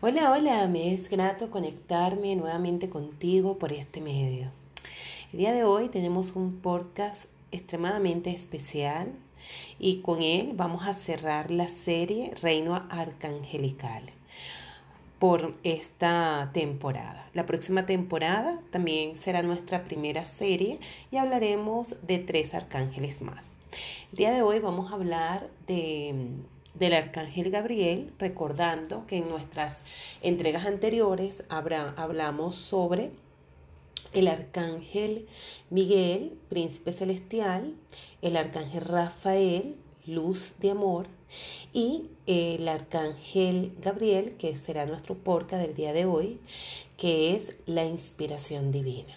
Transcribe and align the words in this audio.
Hola, 0.00 0.30
hola, 0.30 0.68
me 0.68 0.94
es 0.94 1.10
grato 1.10 1.50
conectarme 1.50 2.36
nuevamente 2.36 2.88
contigo 2.88 3.58
por 3.58 3.72
este 3.72 4.00
medio. 4.00 4.52
El 5.32 5.40
día 5.40 5.52
de 5.52 5.64
hoy 5.64 5.88
tenemos 5.88 6.36
un 6.36 6.60
podcast 6.60 7.24
extremadamente 7.50 8.30
especial 8.30 9.08
y 9.80 9.96
con 10.02 10.22
él 10.22 10.52
vamos 10.54 10.86
a 10.86 10.94
cerrar 10.94 11.50
la 11.50 11.66
serie 11.66 12.32
Reino 12.40 12.80
Arcangelical 12.90 14.04
por 15.18 15.50
esta 15.64 16.50
temporada. 16.54 17.28
La 17.34 17.44
próxima 17.44 17.84
temporada 17.84 18.60
también 18.70 19.16
será 19.16 19.42
nuestra 19.42 19.82
primera 19.82 20.24
serie 20.24 20.78
y 21.10 21.16
hablaremos 21.16 22.06
de 22.06 22.20
tres 22.20 22.54
arcángeles 22.54 23.20
más. 23.20 23.46
El 24.12 24.18
día 24.18 24.30
de 24.30 24.42
hoy 24.42 24.60
vamos 24.60 24.92
a 24.92 24.94
hablar 24.94 25.48
de 25.66 26.14
del 26.74 26.94
arcángel 26.94 27.50
Gabriel, 27.50 28.12
recordando 28.18 29.06
que 29.06 29.18
en 29.18 29.28
nuestras 29.28 29.82
entregas 30.22 30.66
anteriores 30.66 31.44
hablamos 31.48 32.56
sobre 32.56 33.10
el 34.12 34.28
arcángel 34.28 35.26
Miguel, 35.70 36.38
príncipe 36.48 36.92
celestial, 36.92 37.74
el 38.22 38.36
arcángel 38.36 38.82
Rafael, 38.82 39.76
luz 40.06 40.54
de 40.60 40.70
amor, 40.70 41.06
y 41.72 42.08
el 42.26 42.68
arcángel 42.68 43.72
Gabriel, 43.80 44.36
que 44.36 44.56
será 44.56 44.86
nuestro 44.86 45.14
porca 45.14 45.58
del 45.58 45.74
día 45.74 45.92
de 45.92 46.06
hoy, 46.06 46.40
que 46.96 47.34
es 47.34 47.56
la 47.66 47.84
inspiración 47.84 48.72
divina. 48.72 49.14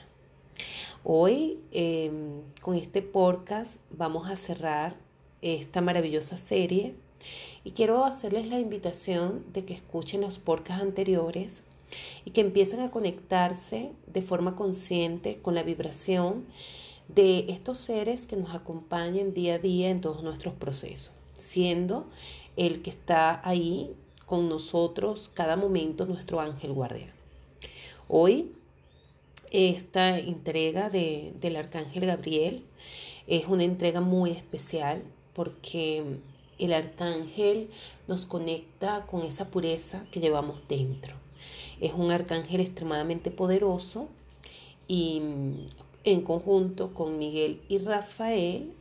Hoy, 1.04 1.60
em, 1.72 2.42
con 2.62 2.76
este 2.76 3.02
podcast, 3.02 3.78
vamos 3.90 4.30
a 4.30 4.36
cerrar 4.36 4.96
esta 5.42 5.82
maravillosa 5.82 6.38
serie 6.38 6.94
y 7.64 7.72
quiero 7.72 8.06
hacerles 8.06 8.48
la 8.48 8.60
invitación 8.60 9.46
de 9.54 9.66
que 9.66 9.74
escuchen 9.74 10.22
los 10.22 10.40
podcasts 10.40 10.82
anteriores 10.82 11.64
y 12.26 12.32
que 12.32 12.42
empiecen 12.42 12.80
a 12.80 12.92
conectarse 12.92 13.92
de 14.08 14.22
forma 14.22 14.56
consciente 14.56 15.40
con 15.42 15.56
la 15.56 15.64
vibración 15.64 16.46
de 17.08 17.46
estos 17.50 17.78
seres 17.78 18.26
que 18.26 18.38
nos 18.38 18.56
acompañan 18.56 19.34
día 19.34 19.56
a 19.56 19.60
día 19.60 19.90
en 19.90 20.02
todos 20.02 20.24
nuestros 20.24 20.54
procesos, 20.54 21.12
siendo 21.36 22.08
el 22.56 22.82
que 22.82 22.90
está 22.90 23.48
ahí 23.48 23.94
con 24.26 24.48
nosotros 24.48 25.30
cada 25.34 25.56
momento 25.56 26.06
nuestro 26.06 26.40
ángel 26.40 26.72
guardián. 26.74 27.12
Hoy 28.08 28.54
esta 29.52 30.18
entrega 30.18 30.90
del 30.90 31.56
arcángel 31.58 32.06
Gabriel 32.06 32.64
es 33.28 33.48
una 33.48 33.66
entrega 33.66 34.00
muy 34.00 34.32
especial 34.32 35.04
porque 35.34 36.04
el 36.62 36.74
arcángel 36.74 37.70
nos 38.08 38.26
conecta 38.26 39.06
con 39.06 39.24
esa 39.24 39.50
pureza 39.50 40.06
que 40.12 40.20
llevamos 40.20 40.68
dentro. 40.68 41.16
Es 41.80 41.94
un 41.94 42.12
arcángel 42.12 42.62
extremadamente 42.62 43.32
poderoso 43.32 44.08
y 44.88 45.22
en 46.04 46.22
conjunto 46.22 46.94
con 46.94 47.18
Miguel 47.18 47.62
y 47.68 47.80
Rafael 47.80 48.74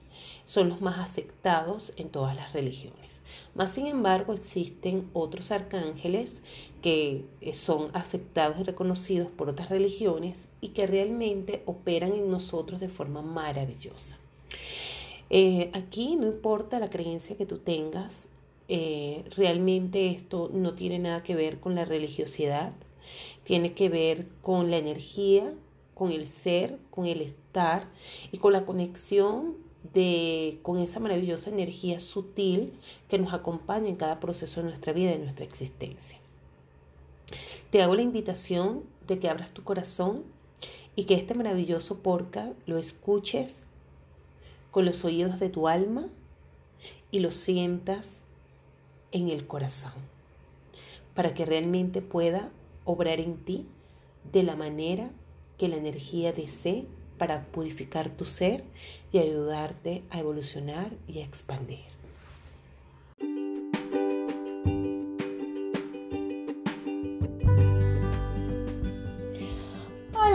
son 0.44 0.68
los 0.68 0.80
más 0.80 0.98
aceptados 0.98 1.92
en 1.96 2.08
todas 2.08 2.36
las 2.36 2.52
religiones. 2.52 3.20
Más 3.54 3.70
sin 3.70 3.86
embargo, 3.86 4.32
existen 4.32 5.08
otros 5.12 5.50
arcángeles 5.50 6.42
que 6.82 7.24
eh, 7.40 7.54
son 7.54 7.90
aceptados 7.94 8.58
y 8.58 8.64
reconocidos 8.64 9.28
por 9.28 9.48
otras 9.48 9.68
religiones 9.68 10.46
y 10.60 10.68
que 10.68 10.86
realmente 10.86 11.62
operan 11.66 12.12
en 12.12 12.30
nosotros 12.30 12.80
de 12.80 12.88
forma 12.88 13.22
maravillosa. 13.22 14.18
Eh, 15.30 15.70
aquí 15.74 16.16
no 16.16 16.26
importa 16.26 16.80
la 16.80 16.90
creencia 16.90 17.36
que 17.36 17.46
tú 17.46 17.58
tengas, 17.58 18.28
eh, 18.66 19.24
realmente 19.36 20.10
esto 20.10 20.50
no 20.52 20.74
tiene 20.74 20.98
nada 20.98 21.22
que 21.22 21.36
ver 21.36 21.60
con 21.60 21.76
la 21.76 21.84
religiosidad, 21.84 22.72
tiene 23.44 23.72
que 23.72 23.88
ver 23.88 24.26
con 24.42 24.70
la 24.70 24.78
energía, 24.78 25.54
con 25.94 26.10
el 26.10 26.26
ser, 26.26 26.78
con 26.90 27.06
el 27.06 27.20
estar 27.20 27.88
y 28.32 28.38
con 28.38 28.52
la 28.52 28.64
conexión 28.64 29.56
de, 29.94 30.58
con 30.62 30.78
esa 30.78 30.98
maravillosa 30.98 31.50
energía 31.50 32.00
sutil 32.00 32.72
que 33.08 33.18
nos 33.18 33.32
acompaña 33.32 33.88
en 33.88 33.96
cada 33.96 34.20
proceso 34.20 34.60
de 34.60 34.66
nuestra 34.68 34.92
vida 34.92 35.10
y 35.10 35.14
de 35.14 35.24
nuestra 35.24 35.44
existencia. 35.44 36.18
Te 37.70 37.82
hago 37.82 37.94
la 37.94 38.02
invitación 38.02 38.82
de 39.06 39.18
que 39.20 39.28
abras 39.28 39.50
tu 39.52 39.62
corazón 39.62 40.24
y 40.96 41.04
que 41.04 41.14
este 41.14 41.34
maravilloso 41.34 41.98
porca 42.00 42.52
lo 42.66 42.78
escuches 42.78 43.62
con 44.70 44.84
los 44.84 45.04
oídos 45.04 45.40
de 45.40 45.50
tu 45.50 45.68
alma 45.68 46.06
y 47.10 47.20
lo 47.20 47.32
sientas 47.32 48.18
en 49.12 49.28
el 49.28 49.46
corazón, 49.46 49.92
para 51.14 51.34
que 51.34 51.46
realmente 51.46 52.02
pueda 52.02 52.50
obrar 52.84 53.20
en 53.20 53.36
ti 53.36 53.66
de 54.32 54.42
la 54.42 54.56
manera 54.56 55.10
que 55.58 55.68
la 55.68 55.76
energía 55.76 56.32
desee 56.32 56.86
para 57.18 57.44
purificar 57.46 58.08
tu 58.10 58.24
ser 58.24 58.64
y 59.12 59.18
ayudarte 59.18 60.02
a 60.10 60.20
evolucionar 60.20 60.90
y 61.06 61.18
a 61.18 61.24
expandir. 61.24 61.99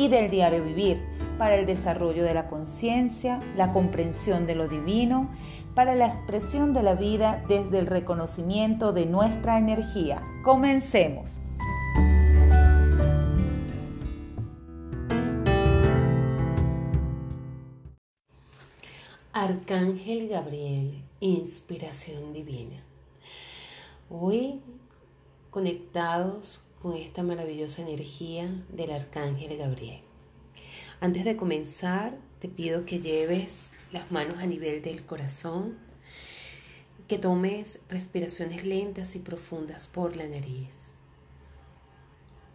y 0.00 0.08
del 0.08 0.30
diario 0.30 0.64
vivir 0.64 0.98
para 1.36 1.56
el 1.56 1.66
desarrollo 1.66 2.24
de 2.24 2.32
la 2.32 2.48
conciencia, 2.48 3.38
la 3.54 3.70
comprensión 3.70 4.46
de 4.46 4.54
lo 4.54 4.66
divino, 4.66 5.28
para 5.74 5.94
la 5.94 6.06
expresión 6.06 6.72
de 6.72 6.82
la 6.82 6.94
vida 6.94 7.44
desde 7.48 7.80
el 7.80 7.86
reconocimiento 7.86 8.94
de 8.94 9.04
nuestra 9.04 9.58
energía. 9.58 10.22
Comencemos. 10.42 11.42
Arcángel 19.34 20.30
Gabriel, 20.30 21.04
inspiración 21.20 22.32
divina. 22.32 22.82
Hoy 24.08 24.62
conectados 25.50 26.64
con 26.80 26.94
esta 26.94 27.22
maravillosa 27.22 27.82
energía 27.82 28.50
del 28.70 28.90
Arcángel 28.90 29.58
Gabriel. 29.58 30.00
Antes 31.00 31.24
de 31.24 31.36
comenzar, 31.36 32.16
te 32.38 32.48
pido 32.48 32.86
que 32.86 33.00
lleves 33.00 33.72
las 33.92 34.10
manos 34.10 34.38
a 34.38 34.46
nivel 34.46 34.80
del 34.80 35.04
corazón, 35.04 35.78
que 37.06 37.18
tomes 37.18 37.80
respiraciones 37.90 38.64
lentas 38.64 39.14
y 39.14 39.18
profundas 39.18 39.86
por 39.86 40.16
la 40.16 40.26
nariz, 40.26 40.90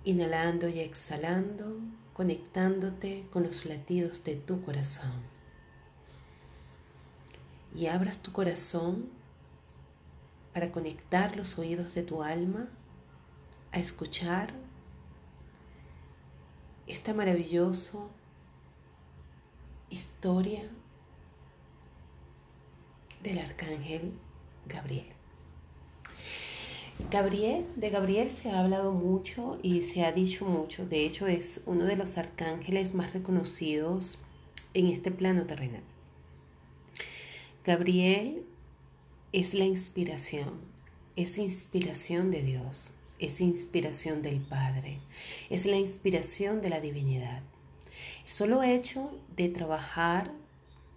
inhalando 0.06 0.70
y 0.70 0.80
exhalando, 0.80 1.80
conectándote 2.14 3.28
con 3.30 3.44
los 3.44 3.66
latidos 3.66 4.24
de 4.24 4.36
tu 4.36 4.60
corazón. 4.62 5.22
Y 7.76 7.88
abras 7.88 8.20
tu 8.20 8.32
corazón 8.32 9.10
para 10.52 10.72
conectar 10.72 11.36
los 11.36 11.60
oídos 11.60 11.94
de 11.94 12.02
tu 12.02 12.24
alma 12.24 12.70
a 13.76 13.80
escuchar 13.80 14.54
esta 16.88 17.14
maravillosa 17.14 18.08
historia 19.90 20.64
del 23.22 23.40
arcángel 23.40 24.14
Gabriel. 24.66 25.08
Gabriel, 27.12 27.66
de 27.76 27.90
Gabriel 27.90 28.32
se 28.32 28.50
ha 28.50 28.62
hablado 28.62 28.94
mucho 28.94 29.60
y 29.62 29.82
se 29.82 30.06
ha 30.06 30.14
dicho 30.14 30.46
mucho, 30.46 30.86
de 30.86 31.06
hecho 31.06 31.28
es 31.28 31.60
uno 31.66 31.84
de 31.84 31.98
los 31.98 32.18
arcángeles 32.18 32.94
más 32.94 33.12
reconocidos 33.12 34.20
en 34.74 34.88
este 34.88 35.12
plano 35.12 35.46
terrenal. 35.46 35.84
Gabriel 37.66 38.46
es 39.34 39.54
la 39.54 39.66
inspiración, 39.66 40.62
es 41.18 41.38
inspiración 41.38 42.32
de 42.32 42.42
Dios 42.42 42.94
es 43.20 43.42
inspiración 43.42 44.22
del 44.22 44.42
Padre, 44.42 45.00
es 45.50 45.66
la 45.66 45.78
inspiración 45.78 46.62
de 46.62 46.70
la 46.70 46.80
divinidad. 46.80 47.42
El 48.24 48.30
solo 48.30 48.64
hecho 48.64 49.12
de 49.36 49.50
trabajar 49.50 50.32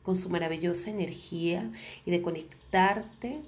con 0.02 0.16
su 0.16 0.30
maravillosa 0.30 0.90
energía 0.90 1.70
y 2.06 2.10
de 2.10 2.22
conectarte 2.22 3.42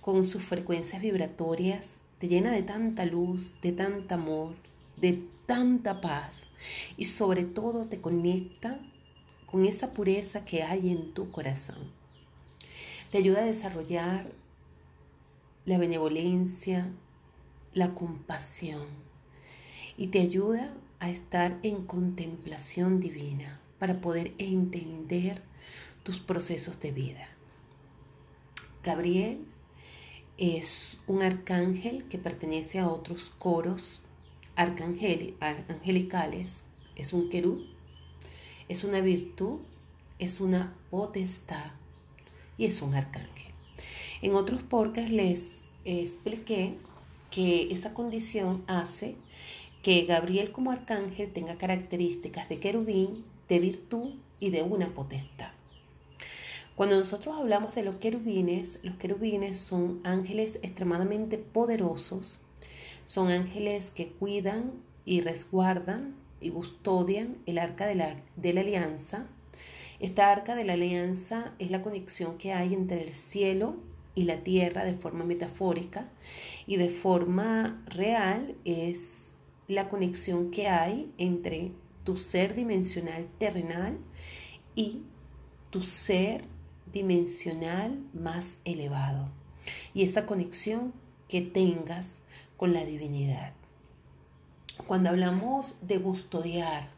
con 0.00 0.24
sus 0.24 0.42
frecuencias 0.42 1.02
vibratorias 1.02 1.98
te 2.18 2.28
llena 2.28 2.52
de 2.52 2.62
tanta 2.62 3.04
luz, 3.04 3.54
de 3.62 3.72
tanto 3.72 4.14
amor, 4.14 4.54
de 4.96 5.22
tanta 5.46 6.00
paz 6.00 6.46
y 6.96 7.06
sobre 7.06 7.44
todo 7.44 7.86
te 7.88 8.00
conecta 8.00 8.78
con 9.46 9.66
esa 9.66 9.92
pureza 9.92 10.44
que 10.44 10.62
hay 10.62 10.90
en 10.90 11.12
tu 11.12 11.30
corazón. 11.30 11.78
Te 13.10 13.18
ayuda 13.18 13.40
a 13.40 13.46
desarrollar 13.46 14.30
la 15.64 15.78
benevolencia, 15.78 16.88
la 17.72 17.94
compasión 17.94 18.86
y 19.96 20.08
te 20.08 20.20
ayuda 20.20 20.74
a 20.98 21.10
estar 21.10 21.58
en 21.62 21.84
contemplación 21.84 23.00
divina 23.00 23.60
para 23.78 24.00
poder 24.00 24.32
entender 24.38 25.42
tus 26.02 26.20
procesos 26.20 26.80
de 26.80 26.92
vida. 26.92 27.28
Gabriel 28.82 29.44
es 30.38 30.98
un 31.06 31.22
arcángel 31.22 32.08
que 32.08 32.18
pertenece 32.18 32.78
a 32.78 32.88
otros 32.88 33.30
coros 33.30 34.00
angelicales, 34.56 36.64
es 36.96 37.12
un 37.12 37.28
querú, 37.28 37.66
es 38.68 38.84
una 38.84 39.00
virtud, 39.00 39.60
es 40.18 40.40
una 40.40 40.74
potestad 40.90 41.72
y 42.56 42.66
es 42.66 42.82
un 42.82 42.94
arcángel. 42.94 43.52
En 44.22 44.34
otros 44.34 44.62
podcasts 44.62 45.10
les 45.10 45.62
expliqué 45.84 46.76
que 47.30 47.72
esa 47.72 47.94
condición 47.94 48.64
hace 48.66 49.16
que 49.82 50.02
Gabriel 50.04 50.52
como 50.52 50.72
arcángel 50.72 51.32
tenga 51.32 51.56
características 51.56 52.48
de 52.48 52.60
querubín, 52.60 53.24
de 53.48 53.60
virtud 53.60 54.14
y 54.38 54.50
de 54.50 54.62
una 54.62 54.92
potestad. 54.92 55.50
Cuando 56.76 56.96
nosotros 56.96 57.36
hablamos 57.36 57.74
de 57.74 57.82
los 57.82 57.96
querubines, 57.96 58.78
los 58.82 58.96
querubines 58.96 59.58
son 59.58 60.00
ángeles 60.04 60.58
extremadamente 60.62 61.36
poderosos, 61.36 62.40
son 63.04 63.28
ángeles 63.28 63.90
que 63.90 64.08
cuidan 64.08 64.72
y 65.04 65.20
resguardan 65.20 66.14
y 66.40 66.50
custodian 66.50 67.36
el 67.46 67.58
arca 67.58 67.86
de 67.86 67.96
la, 67.96 68.16
de 68.36 68.52
la 68.52 68.62
alianza. 68.62 69.28
Esta 69.98 70.30
arca 70.30 70.54
de 70.54 70.64
la 70.64 70.74
alianza 70.74 71.52
es 71.58 71.70
la 71.70 71.82
conexión 71.82 72.38
que 72.38 72.52
hay 72.52 72.72
entre 72.72 73.02
el 73.02 73.12
cielo 73.12 73.76
y 74.14 74.24
la 74.24 74.42
tierra 74.42 74.84
de 74.84 74.94
forma 74.94 75.24
metafórica 75.24 76.10
y 76.66 76.76
de 76.76 76.88
forma 76.88 77.82
real 77.86 78.56
es 78.64 79.32
la 79.68 79.88
conexión 79.88 80.50
que 80.50 80.68
hay 80.68 81.12
entre 81.18 81.72
tu 82.04 82.16
ser 82.16 82.54
dimensional 82.54 83.28
terrenal 83.38 83.98
y 84.74 85.02
tu 85.70 85.82
ser 85.82 86.44
dimensional 86.92 88.02
más 88.12 88.56
elevado 88.64 89.30
y 89.94 90.04
esa 90.04 90.26
conexión 90.26 90.92
que 91.28 91.40
tengas 91.42 92.20
con 92.56 92.72
la 92.72 92.84
divinidad. 92.84 93.52
Cuando 94.86 95.10
hablamos 95.10 95.76
de 95.82 96.00
custodiar 96.00 96.90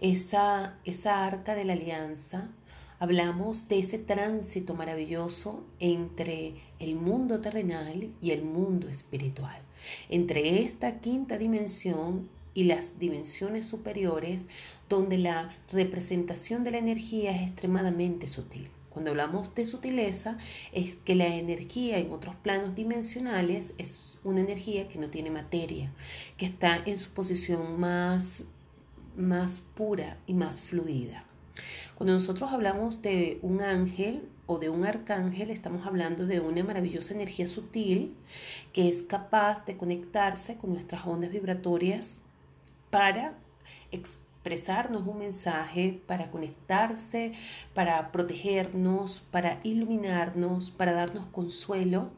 esa, 0.00 0.78
esa 0.84 1.24
arca 1.24 1.54
de 1.54 1.64
la 1.64 1.74
alianza, 1.74 2.50
hablamos 3.00 3.66
de 3.66 3.78
ese 3.78 3.98
tránsito 3.98 4.74
maravilloso 4.74 5.64
entre 5.80 6.52
el 6.78 6.96
mundo 6.96 7.40
terrenal 7.40 8.10
y 8.20 8.30
el 8.32 8.44
mundo 8.44 8.88
espiritual, 8.88 9.62
entre 10.10 10.62
esta 10.62 11.00
quinta 11.00 11.38
dimensión 11.38 12.28
y 12.52 12.64
las 12.64 12.98
dimensiones 12.98 13.64
superiores 13.64 14.48
donde 14.90 15.16
la 15.16 15.50
representación 15.72 16.62
de 16.62 16.72
la 16.72 16.78
energía 16.78 17.34
es 17.34 17.48
extremadamente 17.48 18.28
sutil. 18.28 18.68
Cuando 18.90 19.12
hablamos 19.12 19.54
de 19.54 19.64
sutileza, 19.64 20.36
es 20.72 20.96
que 20.96 21.14
la 21.14 21.28
energía 21.28 21.96
en 21.98 22.12
otros 22.12 22.34
planos 22.34 22.74
dimensionales 22.74 23.72
es 23.78 24.18
una 24.24 24.40
energía 24.40 24.88
que 24.88 24.98
no 24.98 25.08
tiene 25.08 25.30
materia, 25.30 25.90
que 26.36 26.44
está 26.44 26.82
en 26.84 26.98
su 26.98 27.08
posición 27.10 27.80
más, 27.80 28.42
más 29.16 29.60
pura 29.74 30.18
y 30.26 30.34
más 30.34 30.60
fluida. 30.60 31.24
Cuando 31.94 32.14
nosotros 32.14 32.50
hablamos 32.52 33.02
de 33.02 33.38
un 33.42 33.60
ángel 33.60 34.28
o 34.46 34.58
de 34.58 34.68
un 34.68 34.84
arcángel, 34.84 35.50
estamos 35.50 35.86
hablando 35.86 36.26
de 36.26 36.40
una 36.40 36.64
maravillosa 36.64 37.14
energía 37.14 37.46
sutil 37.46 38.16
que 38.72 38.88
es 38.88 39.02
capaz 39.02 39.64
de 39.66 39.76
conectarse 39.76 40.56
con 40.56 40.72
nuestras 40.72 41.06
ondas 41.06 41.30
vibratorias 41.30 42.20
para 42.90 43.34
expresarnos 43.92 45.06
un 45.06 45.18
mensaje, 45.18 46.00
para 46.06 46.30
conectarse, 46.30 47.32
para 47.74 48.10
protegernos, 48.12 49.20
para 49.30 49.60
iluminarnos, 49.62 50.70
para 50.70 50.92
darnos 50.92 51.26
consuelo 51.26 52.10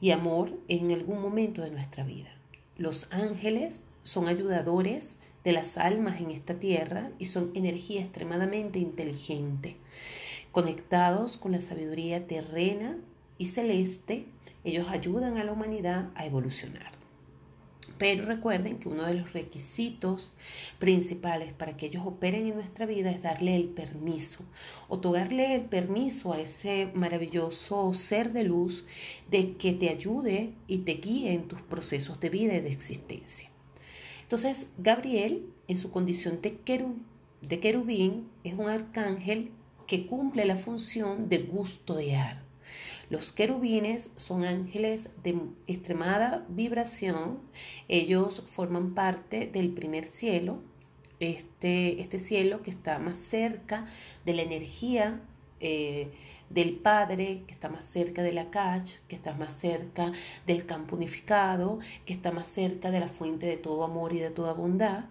y 0.00 0.12
amor 0.12 0.56
en 0.68 0.92
algún 0.92 1.20
momento 1.20 1.62
de 1.62 1.70
nuestra 1.70 2.04
vida. 2.04 2.30
Los 2.76 3.08
ángeles 3.12 3.82
son 4.02 4.28
ayudadores 4.28 5.16
de 5.44 5.52
las 5.52 5.76
almas 5.76 6.20
en 6.20 6.30
esta 6.30 6.58
tierra 6.58 7.10
y 7.18 7.26
son 7.26 7.50
energía 7.54 8.00
extremadamente 8.00 8.78
inteligente. 8.78 9.76
Conectados 10.52 11.36
con 11.36 11.52
la 11.52 11.60
sabiduría 11.60 12.26
terrena 12.26 12.98
y 13.38 13.46
celeste, 13.46 14.26
ellos 14.64 14.88
ayudan 14.88 15.36
a 15.36 15.44
la 15.44 15.52
humanidad 15.52 16.10
a 16.14 16.24
evolucionar. 16.24 16.92
Pero 17.98 18.24
recuerden 18.24 18.78
que 18.78 18.88
uno 18.88 19.04
de 19.04 19.14
los 19.14 19.32
requisitos 19.32 20.32
principales 20.78 21.52
para 21.52 21.76
que 21.76 21.86
ellos 21.86 22.04
operen 22.04 22.46
en 22.46 22.56
nuestra 22.56 22.86
vida 22.86 23.10
es 23.10 23.22
darle 23.22 23.54
el 23.54 23.68
permiso, 23.68 24.44
otorgarle 24.88 25.54
el 25.54 25.62
permiso 25.62 26.32
a 26.32 26.40
ese 26.40 26.90
maravilloso 26.94 27.94
ser 27.94 28.32
de 28.32 28.44
luz 28.44 28.84
de 29.30 29.56
que 29.56 29.72
te 29.72 29.90
ayude 29.90 30.52
y 30.66 30.78
te 30.78 30.94
guíe 30.94 31.34
en 31.34 31.46
tus 31.46 31.62
procesos 31.62 32.18
de 32.18 32.30
vida 32.30 32.54
y 32.54 32.60
de 32.60 32.70
existencia. 32.70 33.53
Entonces, 34.24 34.66
Gabriel, 34.78 35.46
en 35.68 35.76
su 35.76 35.90
condición 35.92 36.40
de, 36.42 37.60
querubín, 37.60 38.28
es 38.42 38.54
un 38.54 38.68
arcángel 38.68 39.52
que 39.86 40.06
cumple 40.06 40.44
la 40.44 40.56
función 40.56 41.28
de 41.28 41.46
custodiar 41.46 42.44
los 43.10 43.32
querubines 43.32 44.10
son 44.16 44.44
ángeles 44.44 45.10
de 45.22 45.38
extremada 45.66 46.44
vibración. 46.48 47.38
Ellos 47.88 48.42
forman 48.46 48.94
parte 48.94 49.46
del 49.46 49.70
primer 49.72 50.04
cielo, 50.04 50.62
este, 51.20 52.00
este 52.00 52.18
cielo 52.18 52.62
que 52.62 52.70
está 52.70 52.98
más 52.98 53.16
cerca 53.16 53.86
de 54.24 54.34
la 54.34 54.42
energía 54.42 55.20
eh, 55.60 56.10
del 56.50 56.76
Padre, 56.76 57.42
que 57.46 57.52
está 57.52 57.68
más 57.68 57.84
cerca 57.84 58.22
de 58.22 58.32
la 58.32 58.50
Cach, 58.50 58.98
que 59.08 59.16
está 59.16 59.34
más 59.34 59.58
cerca 59.58 60.12
del 60.46 60.66
campo 60.66 60.96
unificado, 60.96 61.78
que 62.04 62.12
está 62.12 62.30
más 62.30 62.46
cerca 62.46 62.90
de 62.90 63.00
la 63.00 63.08
fuente 63.08 63.46
de 63.46 63.56
todo 63.56 63.84
amor 63.84 64.12
y 64.12 64.18
de 64.18 64.30
toda 64.30 64.52
bondad, 64.52 65.06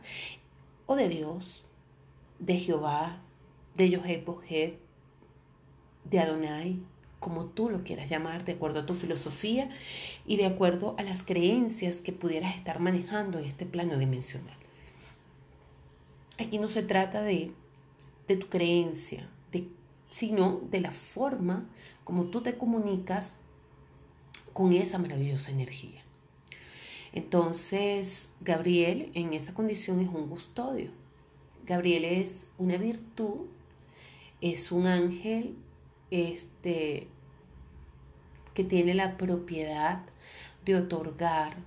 o 0.85 0.95
de 0.95 1.09
Dios, 1.09 1.65
de 2.39 2.57
Jehová, 2.57 3.21
de 3.75 3.89
Yoheb 3.89 4.25
de 6.05 6.19
Adonai, 6.19 6.79
como 7.19 7.45
tú 7.45 7.69
lo 7.69 7.83
quieras 7.83 8.09
llamar, 8.09 8.43
de 8.43 8.51
acuerdo 8.51 8.81
a 8.81 8.85
tu 8.85 8.95
filosofía 8.95 9.69
y 10.25 10.35
de 10.35 10.45
acuerdo 10.45 10.95
a 10.97 11.03
las 11.03 11.23
creencias 11.23 12.01
que 12.01 12.11
pudieras 12.11 12.55
estar 12.55 12.79
manejando 12.79 13.39
en 13.39 13.45
este 13.45 13.65
plano 13.65 13.97
dimensional. 13.97 14.57
Aquí 16.37 16.57
no 16.57 16.67
se 16.67 16.83
trata 16.83 17.21
de, 17.21 17.51
de 18.27 18.35
tu 18.35 18.49
creencia, 18.49 19.29
sino 20.13 20.61
de 20.69 20.79
la 20.79 20.91
forma 20.91 21.67
como 22.03 22.25
tú 22.25 22.41
te 22.43 22.55
comunicas 22.55 23.37
con 24.53 24.71
esa 24.71 24.99
maravillosa 24.99 25.49
energía. 25.49 26.03
Entonces, 27.13 28.29
Gabriel 28.41 29.11
en 29.15 29.33
esa 29.33 29.55
condición 29.55 29.99
es 30.01 30.09
un 30.09 30.27
custodio. 30.27 30.91
Gabriel 31.65 32.05
es 32.05 32.47
una 32.59 32.77
virtud, 32.77 33.47
es 34.39 34.71
un 34.71 34.85
ángel 34.85 35.55
este, 36.11 37.07
que 38.53 38.63
tiene 38.63 38.93
la 38.93 39.17
propiedad 39.17 40.03
de 40.63 40.75
otorgar 40.75 41.57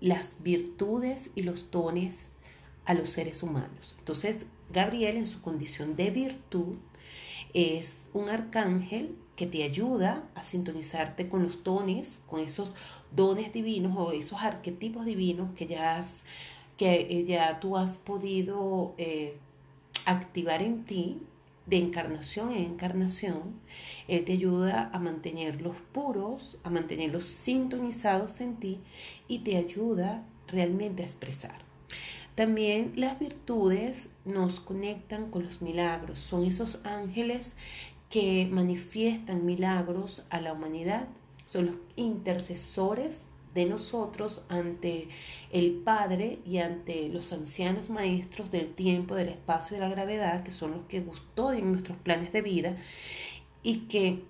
las 0.00 0.36
virtudes 0.42 1.30
y 1.34 1.42
los 1.42 1.70
dones 1.72 2.28
a 2.84 2.94
los 2.94 3.10
seres 3.10 3.42
humanos. 3.42 3.96
Entonces, 3.98 4.46
Gabriel 4.72 5.16
en 5.16 5.26
su 5.26 5.40
condición 5.42 5.96
de 5.96 6.10
virtud 6.10 6.76
es 7.54 8.06
un 8.12 8.28
arcángel 8.28 9.16
que 9.36 9.46
te 9.46 9.64
ayuda 9.64 10.28
a 10.34 10.42
sintonizarte 10.42 11.28
con 11.28 11.42
los 11.42 11.64
dones, 11.64 12.20
con 12.26 12.40
esos 12.40 12.72
dones 13.14 13.52
divinos 13.52 13.96
o 13.96 14.12
esos 14.12 14.42
arquetipos 14.42 15.04
divinos 15.04 15.54
que 15.56 15.66
ya, 15.66 15.96
has, 15.96 16.22
que 16.76 17.24
ya 17.24 17.60
tú 17.60 17.76
has 17.76 17.98
podido 17.98 18.94
eh, 18.98 19.36
activar 20.04 20.62
en 20.62 20.84
ti 20.84 21.20
de 21.66 21.78
encarnación 21.78 22.50
en 22.52 22.64
encarnación, 22.64 23.60
Él 24.08 24.24
te 24.24 24.32
ayuda 24.32 24.90
a 24.92 24.98
mantenerlos 24.98 25.76
puros, 25.92 26.58
a 26.64 26.70
mantenerlos 26.70 27.24
sintonizados 27.24 28.40
en 28.40 28.56
ti 28.56 28.80
y 29.28 29.40
te 29.40 29.56
ayuda 29.56 30.24
realmente 30.48 31.02
a 31.02 31.06
expresar. 31.06 31.71
También 32.34 32.92
las 32.96 33.18
virtudes 33.18 34.08
nos 34.24 34.60
conectan 34.60 35.30
con 35.30 35.44
los 35.44 35.60
milagros, 35.60 36.18
son 36.18 36.44
esos 36.44 36.80
ángeles 36.84 37.56
que 38.08 38.48
manifiestan 38.50 39.44
milagros 39.44 40.24
a 40.30 40.40
la 40.40 40.54
humanidad, 40.54 41.08
son 41.44 41.66
los 41.66 41.76
intercesores 41.96 43.26
de 43.54 43.66
nosotros 43.66 44.42
ante 44.48 45.08
el 45.50 45.72
Padre 45.72 46.38
y 46.46 46.58
ante 46.58 47.08
los 47.10 47.32
ancianos 47.34 47.90
maestros 47.90 48.50
del 48.50 48.70
tiempo, 48.70 49.14
del 49.14 49.28
espacio 49.28 49.76
y 49.76 49.80
de 49.80 49.86
la 49.86 49.92
gravedad, 49.92 50.42
que 50.42 50.50
son 50.50 50.72
los 50.72 50.84
que 50.86 51.04
custodian 51.04 51.70
nuestros 51.70 51.98
planes 51.98 52.32
de 52.32 52.40
vida 52.40 52.76
y 53.62 53.88
que 53.88 54.24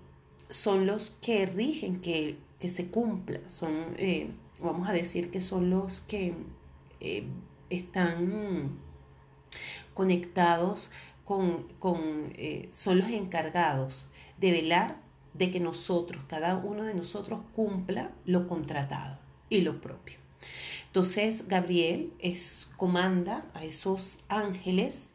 son 0.49 0.85
los 0.85 1.11
que 1.21 1.45
rigen 1.45 2.01
que, 2.01 2.37
que 2.59 2.69
se 2.69 2.87
cumpla, 2.87 3.39
son, 3.49 3.95
eh, 3.97 4.29
vamos 4.61 4.89
a 4.89 4.91
decir 4.91 5.31
que 5.31 5.41
son 5.41 5.69
los 5.69 6.01
que 6.01 6.33
eh, 6.99 7.23
están 7.75 8.79
conectados 9.93 10.91
con, 11.25 11.67
eh, 12.35 12.67
son 12.71 12.99
los 12.99 13.09
encargados 13.09 14.07
de 14.39 14.51
velar 14.51 15.01
de 15.33 15.51
que 15.51 15.59
nosotros, 15.59 16.23
cada 16.27 16.57
uno 16.57 16.83
de 16.83 16.93
nosotros, 16.93 17.41
cumpla 17.55 18.11
lo 18.25 18.47
contratado 18.47 19.19
y 19.49 19.61
lo 19.61 19.81
propio. 19.81 20.19
Entonces, 20.87 21.47
Gabriel 21.47 22.13
es, 22.19 22.67
comanda 22.77 23.45
a 23.53 23.63
esos 23.63 24.19
ángeles 24.27 25.11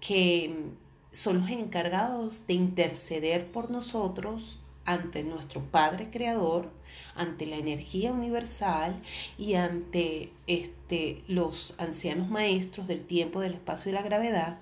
que 0.00 0.72
son 1.12 1.40
los 1.40 1.50
encargados 1.50 2.46
de 2.46 2.54
interceder 2.54 3.50
por 3.50 3.70
nosotros 3.70 4.58
ante 4.86 5.24
nuestro 5.24 5.60
Padre 5.60 6.08
Creador, 6.10 6.70
ante 7.14 7.44
la 7.44 7.56
energía 7.56 8.12
universal 8.12 9.02
y 9.36 9.54
ante 9.54 10.32
este, 10.46 11.22
los 11.28 11.74
ancianos 11.78 12.28
maestros 12.30 12.86
del 12.86 13.04
tiempo, 13.04 13.40
del 13.40 13.54
espacio 13.54 13.90
y 13.90 13.94
la 13.94 14.02
gravedad 14.02 14.58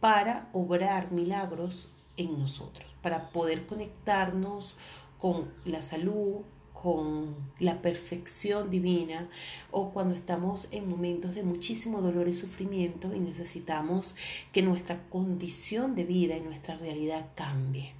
para 0.00 0.48
obrar 0.52 1.12
milagros 1.12 1.90
en 2.16 2.38
nosotros, 2.38 2.94
para 3.00 3.30
poder 3.30 3.66
conectarnos 3.66 4.74
con 5.18 5.50
la 5.64 5.82
salud, 5.82 6.42
con 6.72 7.36
la 7.58 7.82
perfección 7.82 8.70
divina 8.70 9.28
o 9.70 9.90
cuando 9.90 10.14
estamos 10.14 10.68
en 10.70 10.88
momentos 10.88 11.34
de 11.34 11.42
muchísimo 11.42 12.00
dolor 12.00 12.26
y 12.26 12.32
sufrimiento 12.32 13.14
y 13.14 13.20
necesitamos 13.20 14.14
que 14.50 14.62
nuestra 14.62 15.06
condición 15.10 15.94
de 15.94 16.04
vida 16.04 16.36
y 16.36 16.40
nuestra 16.40 16.76
realidad 16.76 17.26
cambie. 17.34 17.92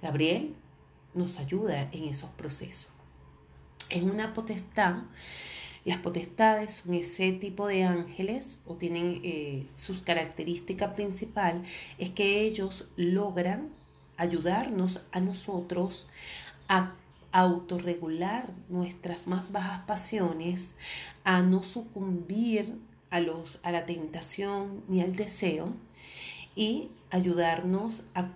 Gabriel 0.00 0.54
nos 1.18 1.38
ayuda 1.38 1.88
en 1.92 2.04
esos 2.04 2.30
procesos. 2.30 2.90
En 3.90 4.10
una 4.10 4.32
potestad 4.32 5.02
las 5.88 5.98
potestades 5.98 6.82
son 6.84 6.92
ese 6.92 7.32
tipo 7.32 7.66
de 7.66 7.84
ángeles 7.84 8.60
o 8.66 8.76
tienen 8.76 9.22
eh, 9.24 9.66
sus 9.72 10.02
características 10.02 10.92
principal 10.92 11.62
es 11.96 12.10
que 12.10 12.42
ellos 12.42 12.88
logran 12.96 13.70
ayudarnos 14.18 15.00
a 15.12 15.20
nosotros 15.20 16.06
a 16.68 16.94
autorregular 17.32 18.52
nuestras 18.68 19.26
más 19.26 19.50
bajas 19.50 19.80
pasiones, 19.86 20.74
a 21.24 21.40
no 21.40 21.62
sucumbir 21.62 22.76
a, 23.08 23.20
los, 23.20 23.58
a 23.62 23.72
la 23.72 23.86
tentación 23.86 24.82
ni 24.88 25.00
al 25.00 25.16
deseo 25.16 25.72
y 26.54 26.90
ayudarnos 27.10 28.02
a 28.14 28.28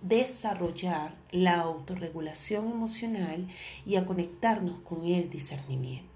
desarrollar 0.00 1.14
la 1.30 1.60
autorregulación 1.60 2.70
emocional 2.70 3.48
y 3.84 3.96
a 3.96 4.06
conectarnos 4.06 4.80
con 4.80 5.04
el 5.04 5.30
discernimiento. 5.30 6.08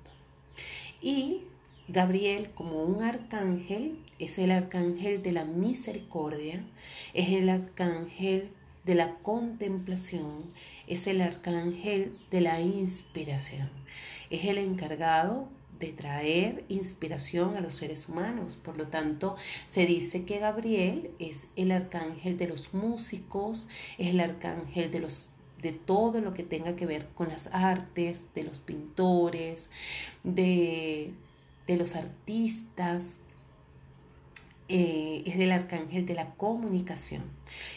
Y 1.00 1.42
Gabriel 1.88 2.50
como 2.54 2.84
un 2.84 3.02
arcángel 3.02 3.98
es 4.18 4.38
el 4.38 4.52
arcángel 4.52 5.22
de 5.22 5.32
la 5.32 5.44
misericordia, 5.44 6.64
es 7.12 7.30
el 7.30 7.48
arcángel 7.48 8.50
de 8.84 8.94
la 8.94 9.16
contemplación, 9.16 10.52
es 10.86 11.06
el 11.06 11.20
arcángel 11.20 12.16
de 12.30 12.40
la 12.40 12.60
inspiración, 12.60 13.68
es 14.30 14.44
el 14.44 14.58
encargado 14.58 15.48
de 15.82 15.92
traer 15.92 16.64
inspiración 16.68 17.56
a 17.56 17.60
los 17.60 17.74
seres 17.74 18.08
humanos. 18.08 18.56
Por 18.56 18.76
lo 18.76 18.86
tanto, 18.86 19.34
se 19.66 19.84
dice 19.84 20.24
que 20.24 20.38
Gabriel 20.38 21.10
es 21.18 21.48
el 21.56 21.72
arcángel 21.72 22.38
de 22.38 22.46
los 22.46 22.72
músicos, 22.72 23.66
es 23.98 24.10
el 24.10 24.20
arcángel 24.20 24.92
de 24.92 25.00
los 25.00 25.28
de 25.60 25.72
todo 25.72 26.20
lo 26.20 26.34
que 26.34 26.42
tenga 26.42 26.74
que 26.74 26.86
ver 26.86 27.08
con 27.14 27.28
las 27.28 27.48
artes, 27.52 28.22
de 28.34 28.42
los 28.42 28.58
pintores, 28.58 29.70
de, 30.24 31.14
los 31.68 31.94
artistas, 31.94 33.18
eh, 34.68 35.22
es 35.26 35.36
del 35.38 35.52
arcángel 35.52 36.06
de 36.06 36.14
la 36.14 36.34
comunicación. 36.34 37.22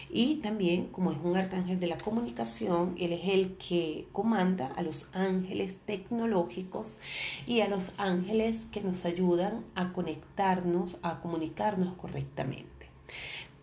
Y 0.10 0.36
también, 0.36 0.88
como 0.88 1.12
es 1.12 1.18
un 1.24 1.36
arcángel 1.36 1.80
de 1.80 1.88
la 1.88 1.98
comunicación, 1.98 2.96
él 2.98 3.12
es 3.14 3.28
el 3.28 3.58
que 3.58 4.08
comanda 4.12 4.68
a 4.76 4.82
los 4.82 5.10
ángeles 5.14 5.80
tecnológicos 5.86 7.00
y 7.46 7.62
a 7.62 7.68
los 7.68 7.94
ángeles 7.98 8.68
que 8.72 8.82
nos 8.82 9.06
ayudan 9.06 9.66
a 9.76 9.92
conectarnos, 9.94 10.98
a 11.02 11.20
comunicarnos 11.20 11.94
correctamente. 11.96 12.76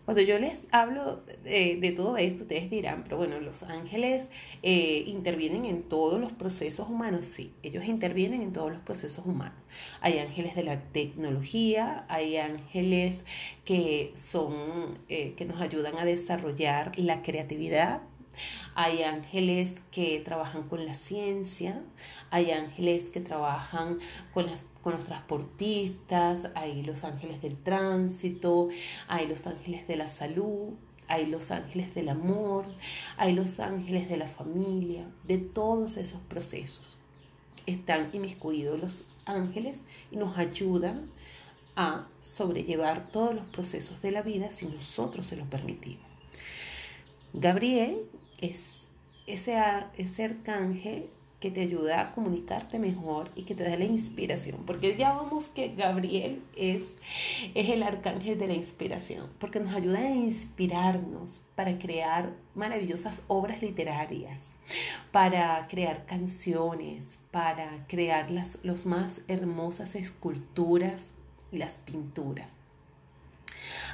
Cuando 0.05 0.21
yo 0.21 0.37
les 0.37 0.67
hablo 0.71 1.23
de, 1.43 1.93
todo 1.95 2.17
esto, 2.17 2.43
ustedes 2.43 2.69
dirán, 2.69 3.03
pero 3.03 3.15
bueno, 3.15 3.39
los 3.39 3.63
ángeles 3.63 4.27
eh, 4.61 5.05
intervienen 5.07 5.63
en 5.63 5.83
todos 5.83 6.19
los 6.19 6.33
procesos 6.33 6.89
humanos. 6.89 7.25
Sí, 7.25 7.53
ellos 7.63 7.85
intervienen 7.85 8.41
en 8.41 8.51
todos 8.51 8.69
los 8.69 8.81
procesos 8.81 9.25
humanos. 9.25 9.57
Hay 10.01 10.19
ángeles 10.19 10.55
de 10.55 10.63
la 10.63 10.81
tecnología, 10.91 12.05
hay 12.09 12.35
ángeles 12.35 13.23
que 13.63 14.11
son, 14.13 14.97
eh, 15.07 15.35
que 15.37 15.45
nos 15.45 15.61
ayudan 15.61 15.97
a 15.97 16.03
desarrollar 16.03 16.91
la 16.99 17.21
creatividad, 17.21 18.01
hay 18.75 19.03
ángeles 19.03 19.81
que 19.91 20.19
trabajan 20.19 20.63
con 20.63 20.85
la 20.85 20.93
ciencia, 20.93 21.81
hay 22.31 22.51
ángeles 22.51 23.09
que 23.09 23.21
trabajan 23.21 23.99
con, 24.33 24.45
las, 24.47 24.65
con 24.81 24.93
los 24.93 25.05
transportistas, 25.05 26.49
hay 26.55 26.83
los 26.83 27.03
ángeles 27.03 27.41
del 27.41 27.57
tránsito, 27.57 28.69
hay 29.07 29.27
los 29.27 29.47
ángeles 29.47 29.87
de 29.87 29.95
la 29.95 30.07
salud, 30.07 30.73
hay 31.07 31.25
los 31.27 31.51
ángeles 31.51 31.93
del 31.93 32.09
amor, 32.09 32.65
hay 33.17 33.33
los 33.33 33.59
ángeles 33.59 34.09
de 34.09 34.17
la 34.17 34.27
familia, 34.27 35.05
de 35.27 35.37
todos 35.37 35.97
esos 35.97 36.19
procesos. 36.21 36.97
Están 37.65 38.09
inmiscuidos 38.13 38.79
los 38.79 39.07
ángeles 39.25 39.83
y 40.11 40.17
nos 40.17 40.37
ayudan 40.37 41.11
a 41.75 42.07
sobrellevar 42.19 43.11
todos 43.11 43.33
los 43.33 43.45
procesos 43.45 44.01
de 44.01 44.11
la 44.11 44.21
vida 44.21 44.51
si 44.51 44.67
nosotros 44.67 45.25
se 45.25 45.37
los 45.37 45.47
permitimos. 45.47 46.07
Gabriel 47.33 48.05
es 48.43 48.83
ese, 49.25 49.57
ese 49.97 50.25
arcángel 50.25 51.09
que 51.39 51.51
te 51.51 51.61
ayuda 51.61 51.99
a 51.99 52.11
comunicarte 52.13 52.79
mejor 52.79 53.29
y 53.35 53.43
que 53.43 53.53
te 53.53 53.63
da 53.63 53.75
la 53.75 53.83
inspiración, 53.83 54.65
porque 54.65 54.95
ya 54.95 55.11
vamos 55.11 55.49
que 55.49 55.75
Gabriel 55.75 56.41
es, 56.55 56.85
es 57.53 57.69
el 57.69 57.83
arcángel 57.83 58.37
de 58.39 58.47
la 58.47 58.53
inspiración, 58.53 59.29
porque 59.39 59.59
nos 59.59 59.73
ayuda 59.73 59.99
a 59.99 60.09
inspirarnos 60.09 61.41
para 61.55 61.77
crear 61.77 62.33
maravillosas 62.55 63.25
obras 63.27 63.61
literarias, 63.61 64.43
para 65.11 65.67
crear 65.67 66.05
canciones, 66.05 67.19
para 67.31 67.85
crear 67.87 68.31
las 68.31 68.57
los 68.63 68.85
más 68.85 69.19
hermosas 69.27 69.95
esculturas 69.95 71.11
y 71.51 71.57
las 71.57 71.77
pinturas. 71.77 72.55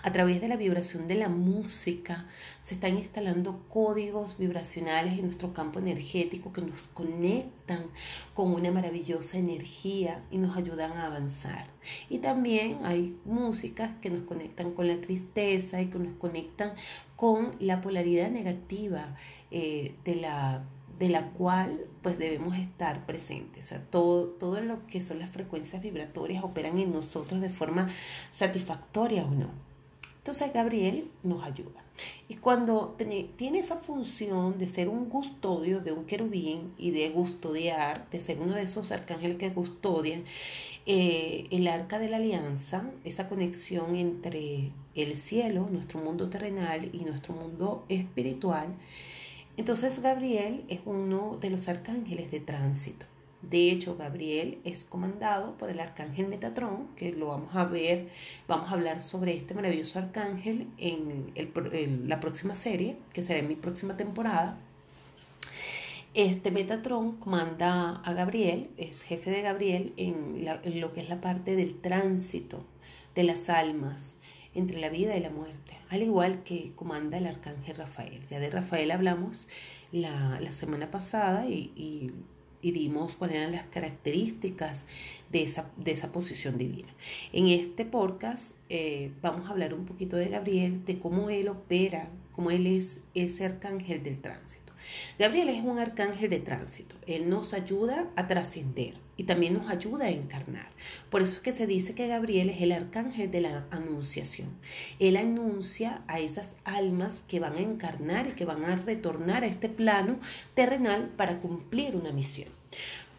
A 0.01 0.11
través 0.11 0.39
de 0.39 0.47
la 0.47 0.55
vibración 0.55 1.07
de 1.07 1.15
la 1.15 1.29
música 1.29 2.25
se 2.61 2.73
están 2.73 2.97
instalando 2.97 3.65
códigos 3.67 4.37
vibracionales 4.37 5.19
en 5.19 5.25
nuestro 5.25 5.53
campo 5.53 5.79
energético 5.79 6.53
que 6.53 6.61
nos 6.61 6.87
conectan 6.87 7.85
con 8.33 8.53
una 8.53 8.71
maravillosa 8.71 9.37
energía 9.37 10.23
y 10.31 10.37
nos 10.37 10.55
ayudan 10.55 10.93
a 10.93 11.07
avanzar. 11.07 11.65
Y 12.09 12.19
también 12.19 12.79
hay 12.83 13.17
músicas 13.25 13.91
que 14.01 14.09
nos 14.09 14.23
conectan 14.23 14.71
con 14.71 14.87
la 14.87 15.01
tristeza 15.01 15.81
y 15.81 15.87
que 15.87 15.99
nos 15.99 16.13
conectan 16.13 16.73
con 17.15 17.55
la 17.59 17.81
polaridad 17.81 18.31
negativa 18.31 19.15
eh, 19.51 19.95
de 20.05 20.15
la 20.15 20.63
de 20.99 21.07
la 21.07 21.29
cual 21.29 21.85
pues 22.01 22.19
debemos 22.19 22.57
estar 22.57 23.05
presentes. 23.05 23.65
O 23.65 23.67
sea, 23.69 23.81
todo, 23.81 24.27
todo 24.27 24.59
lo 24.59 24.85
que 24.85 24.99
son 24.99 25.19
las 25.19 25.29
frecuencias 25.29 25.81
vibratorias 25.81 26.43
operan 26.43 26.77
en 26.77 26.91
nosotros 26.91 27.39
de 27.39 27.47
forma 27.47 27.87
satisfactoria 28.31 29.23
o 29.23 29.31
no. 29.31 29.68
Entonces 30.19 30.53
Gabriel 30.53 31.09
nos 31.23 31.43
ayuda. 31.43 31.83
Y 32.27 32.35
cuando 32.35 32.95
tiene 33.35 33.59
esa 33.59 33.77
función 33.77 34.57
de 34.57 34.67
ser 34.67 34.87
un 34.87 35.05
custodio 35.05 35.79
de 35.81 35.91
un 35.91 36.05
querubín 36.05 36.73
y 36.77 36.91
de 36.91 37.11
custodiar, 37.11 38.09
de 38.09 38.19
ser 38.19 38.39
uno 38.39 38.53
de 38.53 38.63
esos 38.63 38.91
arcángeles 38.91 39.37
que 39.37 39.51
custodian 39.53 40.23
eh, 40.85 41.47
el 41.51 41.67
arca 41.67 41.99
de 41.99 42.09
la 42.09 42.17
alianza, 42.17 42.89
esa 43.03 43.27
conexión 43.27 43.95
entre 43.95 44.71
el 44.95 45.15
cielo, 45.15 45.67
nuestro 45.71 45.99
mundo 45.99 46.29
terrenal 46.29 46.89
y 46.93 47.05
nuestro 47.05 47.33
mundo 47.33 47.85
espiritual, 47.89 48.75
entonces 49.57 49.99
Gabriel 49.99 50.63
es 50.69 50.81
uno 50.85 51.37
de 51.37 51.49
los 51.49 51.67
arcángeles 51.67 52.31
de 52.31 52.39
tránsito. 52.39 53.05
De 53.41 53.71
hecho, 53.71 53.95
Gabriel 53.95 54.59
es 54.65 54.83
comandado 54.83 55.57
por 55.57 55.69
el 55.69 55.79
arcángel 55.79 56.27
Metatrón, 56.27 56.87
que 56.97 57.13
lo 57.13 57.27
vamos 57.27 57.55
a 57.55 57.65
ver, 57.65 58.09
vamos 58.47 58.69
a 58.69 58.73
hablar 58.73 58.99
sobre 58.99 59.35
este 59.35 59.53
maravilloso 59.53 59.97
arcángel 59.97 60.67
en, 60.77 61.31
la 62.07 62.19
próxima 62.19 62.55
serie, 62.55 62.97
que 63.13 63.21
será 63.21 63.39
en 63.39 63.47
mi 63.47 63.55
próxima 63.55 63.95
temporada. 63.95 64.57
Este 66.13 66.51
Metatron 66.51 67.17
comanda 67.17 68.01
a 68.03 68.13
Gabriel, 68.13 68.69
es 68.77 69.03
jefe 69.03 69.31
de 69.31 69.41
Gabriel 69.41 69.93
en, 69.95 70.43
lo 70.81 70.91
que 70.91 71.01
es 71.01 71.07
la 71.07 71.21
parte 71.21 71.55
del 71.55 71.79
tránsito 71.79 72.65
de 73.15 73.23
las 73.23 73.49
almas 73.49 74.15
entre 74.53 74.79
la 74.79 74.89
vida 74.89 75.15
y 75.15 75.21
la 75.21 75.29
muerte, 75.29 75.77
al 75.89 76.01
igual 76.01 76.43
que 76.43 76.73
comanda 76.75 77.17
el 77.19 77.27
arcángel 77.27 77.77
Rafael. 77.77 78.25
Ya 78.25 78.39
de 78.39 78.49
Rafael 78.49 78.91
hablamos 78.91 79.47
la, 79.91 80.39
semana 80.51 80.91
pasada 80.91 81.47
y, 81.47 82.11
dimos 82.61 83.15
cuáles 83.15 83.37
eran 83.37 83.51
las 83.51 83.67
características 83.67 84.85
de 85.31 85.43
esa, 85.43 85.71
de 85.77 85.91
esa 85.91 86.11
posición 86.11 86.57
divina. 86.57 86.93
En 87.33 87.47
este 87.47 87.85
podcast 87.85 88.51
eh, 88.69 89.11
vamos 89.21 89.47
a 89.47 89.51
hablar 89.51 89.73
un 89.73 89.85
poquito 89.85 90.15
de 90.15 90.29
Gabriel, 90.29 90.83
de 90.85 90.99
cómo 90.99 91.29
él 91.29 91.47
opera, 91.47 92.09
cómo 92.31 92.51
él 92.51 92.67
es 92.67 93.01
ese 93.15 93.45
arcángel 93.45 94.03
del 94.03 94.19
tránsito. 94.19 94.73
Gabriel 95.17 95.49
es 95.49 95.63
un 95.63 95.79
arcángel 95.79 96.29
de 96.29 96.39
tránsito. 96.39 96.95
Él 97.05 97.29
nos 97.29 97.53
ayuda 97.53 98.09
a 98.15 98.27
trascender 98.27 98.93
y 99.19 99.23
también 99.23 99.53
nos 99.53 99.69
ayuda 99.69 100.05
a 100.05 100.11
encarnar. 100.11 100.69
Por 101.09 101.21
eso 101.21 101.35
es 101.35 101.41
que 101.41 101.51
se 101.51 101.67
dice 101.67 101.93
que 101.93 102.07
Gabriel 102.07 102.49
es 102.49 102.61
el 102.61 102.71
arcángel 102.71 103.29
de 103.29 103.41
la 103.41 103.67
anunciación. 103.69 104.57
Él 104.97 105.17
anuncia 105.17 106.03
a 106.07 106.21
esas 106.21 106.55
almas 106.63 107.25
que 107.27 107.41
van 107.41 107.57
a 107.57 107.61
encarnar 107.61 108.27
y 108.27 108.31
que 108.31 108.45
van 108.45 108.63
a 108.63 108.77
retornar 108.77 109.43
a 109.43 109.47
este 109.47 109.67
plano 109.67 110.19
terrenal 110.53 111.11
para 111.17 111.41
cumplir 111.41 111.97
una 111.97 112.13
misión. 112.13 112.47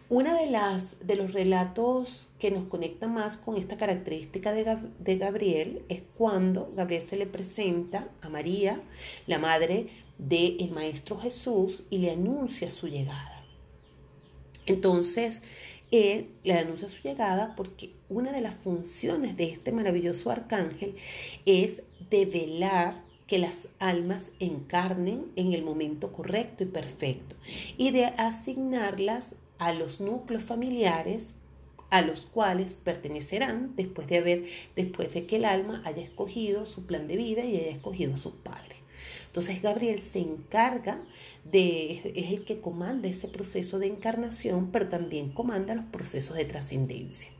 Una 0.09 0.33
de 0.33 0.47
las 0.47 0.97
de 1.07 1.16
los 1.16 1.35
relatos 1.35 2.28
que 2.38 2.50
nos 2.50 2.64
conecta 2.64 3.07
más 3.07 3.37
con 3.37 3.59
esta 3.59 3.76
característica 3.76 4.52
de, 4.52 4.78
de 4.99 5.16
Gabriel 5.19 5.83
es 5.90 6.02
cuando 6.16 6.73
Gabriel 6.75 7.07
se 7.07 7.16
le 7.16 7.26
presenta 7.26 8.09
a 8.23 8.30
María, 8.30 8.80
la 9.26 9.38
madre 9.38 9.88
del 10.16 10.71
Maestro 10.71 11.19
Jesús 11.19 11.85
y 11.90 11.99
le 11.99 12.11
anuncia 12.11 12.71
su 12.71 12.88
llegada. 12.88 13.45
Entonces, 14.66 15.42
él 15.90 16.28
le 16.44 16.54
anuncia 16.54 16.88
su 16.88 17.02
llegada 17.02 17.54
porque 17.56 17.90
una 18.09 18.32
de 18.32 18.40
las 18.40 18.54
funciones 18.54 19.37
de 19.37 19.44
este 19.44 19.73
maravilloso 19.73 20.30
arcángel 20.30 20.94
es 21.47 21.82
develar 22.11 23.02
que 23.26 23.38
las 23.38 23.68
almas 23.78 24.32
encarnen 24.40 25.26
en 25.37 25.52
el 25.52 25.62
momento 25.62 26.12
correcto 26.12 26.64
y 26.64 26.66
perfecto 26.66 27.37
y 27.76 27.90
de 27.90 28.06
asignarlas 28.06 29.37
a 29.59 29.73
los 29.73 30.00
núcleos 30.00 30.42
familiares 30.42 31.35
a 31.90 32.02
los 32.02 32.26
cuales 32.26 32.78
pertenecerán 32.82 33.75
después 33.76 34.06
de 34.09 34.18
haber 34.18 34.44
después 34.75 35.12
de 35.12 35.26
que 35.26 35.37
el 35.37 35.44
alma 35.44 35.82
haya 35.85 36.02
escogido 36.02 36.66
su 36.66 36.87
plan 36.87 37.06
de 37.06 37.16
vida 37.16 37.44
y 37.44 37.56
haya 37.56 37.70
escogido 37.70 38.14
a 38.14 38.18
sus 38.18 38.32
padres. 38.32 38.79
Entonces 39.30 39.62
Gabriel 39.62 40.02
se 40.02 40.18
encarga 40.18 41.00
de, 41.44 42.12
es 42.16 42.32
el 42.32 42.44
que 42.44 42.60
comanda 42.60 43.08
ese 43.08 43.28
proceso 43.28 43.78
de 43.78 43.87
encarnación, 43.87 44.72
pero 44.72 44.88
también 44.88 45.30
comanda 45.30 45.76
los 45.76 45.84
procesos 45.84 46.37
de 46.37 46.44
trascendencia. 46.44 47.30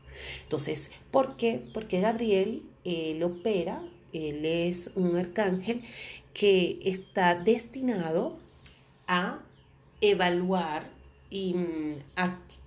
Entonces, 0.43 0.89
¿por 1.11 1.35
qué? 1.35 1.61
Porque 1.73 1.99
Gabriel, 1.99 2.63
él 2.85 3.21
opera, 3.23 3.83
él 4.13 4.45
es 4.45 4.91
un 4.95 5.17
arcángel 5.17 5.81
que 6.33 6.79
está 6.85 7.35
destinado 7.35 8.39
a 9.07 9.39
evaluar 9.99 10.89
y 11.29 11.55
mm, 11.55 11.95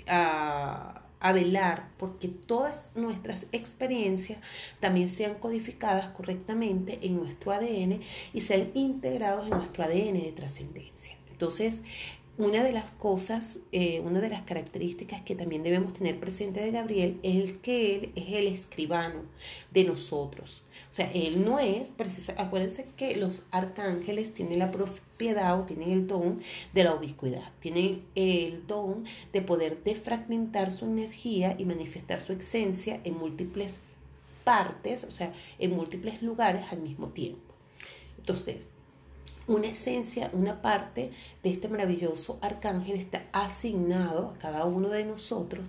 a 0.06 1.03
a 1.24 1.32
velar 1.32 1.88
porque 1.96 2.28
todas 2.28 2.90
nuestras 2.94 3.46
experiencias 3.50 4.38
también 4.78 5.08
sean 5.08 5.36
codificadas 5.36 6.10
correctamente 6.10 6.98
en 7.00 7.16
nuestro 7.16 7.50
ADN 7.50 8.00
y 8.34 8.40
sean 8.42 8.70
integrados 8.74 9.46
en 9.46 9.56
nuestro 9.56 9.84
ADN 9.84 10.20
de 10.22 10.32
trascendencia. 10.36 11.16
Entonces, 11.30 11.80
una 12.36 12.64
de 12.64 12.72
las 12.72 12.90
cosas, 12.90 13.60
eh, 13.70 14.00
una 14.00 14.20
de 14.20 14.28
las 14.28 14.42
características 14.42 15.22
que 15.22 15.36
también 15.36 15.62
debemos 15.62 15.92
tener 15.92 16.18
presente 16.18 16.60
de 16.60 16.72
Gabriel 16.72 17.20
es 17.22 17.56
que 17.58 17.94
él 17.94 18.12
es 18.16 18.32
el 18.32 18.48
escribano 18.48 19.22
de 19.72 19.84
nosotros. 19.84 20.62
O 20.90 20.92
sea, 20.92 21.10
él 21.12 21.44
no 21.44 21.60
es, 21.60 21.92
acuérdense 22.36 22.86
que 22.96 23.16
los 23.16 23.44
arcángeles 23.52 24.34
tienen 24.34 24.58
la 24.58 24.72
propiedad 24.72 25.60
o 25.60 25.64
tienen 25.64 25.92
el 25.92 26.08
don 26.08 26.40
de 26.72 26.82
la 26.82 26.94
ubicuidad, 26.94 27.52
tienen 27.60 28.02
el 28.16 28.66
don 28.66 29.04
de 29.32 29.40
poder 29.40 29.84
defragmentar 29.84 30.72
su 30.72 30.86
energía 30.86 31.54
y 31.56 31.64
manifestar 31.64 32.20
su 32.20 32.32
esencia 32.32 33.00
en 33.04 33.16
múltiples 33.16 33.78
partes, 34.42 35.04
o 35.04 35.10
sea, 35.10 35.32
en 35.60 35.76
múltiples 35.76 36.20
lugares 36.20 36.64
al 36.72 36.80
mismo 36.80 37.08
tiempo. 37.10 37.54
Entonces, 38.18 38.68
una 39.46 39.66
esencia, 39.66 40.30
una 40.32 40.62
parte 40.62 41.10
de 41.42 41.50
este 41.50 41.68
maravilloso 41.68 42.38
arcángel 42.42 42.96
está 42.98 43.24
asignado 43.32 44.30
a 44.30 44.38
cada 44.38 44.64
uno 44.64 44.88
de 44.88 45.04
nosotros 45.04 45.66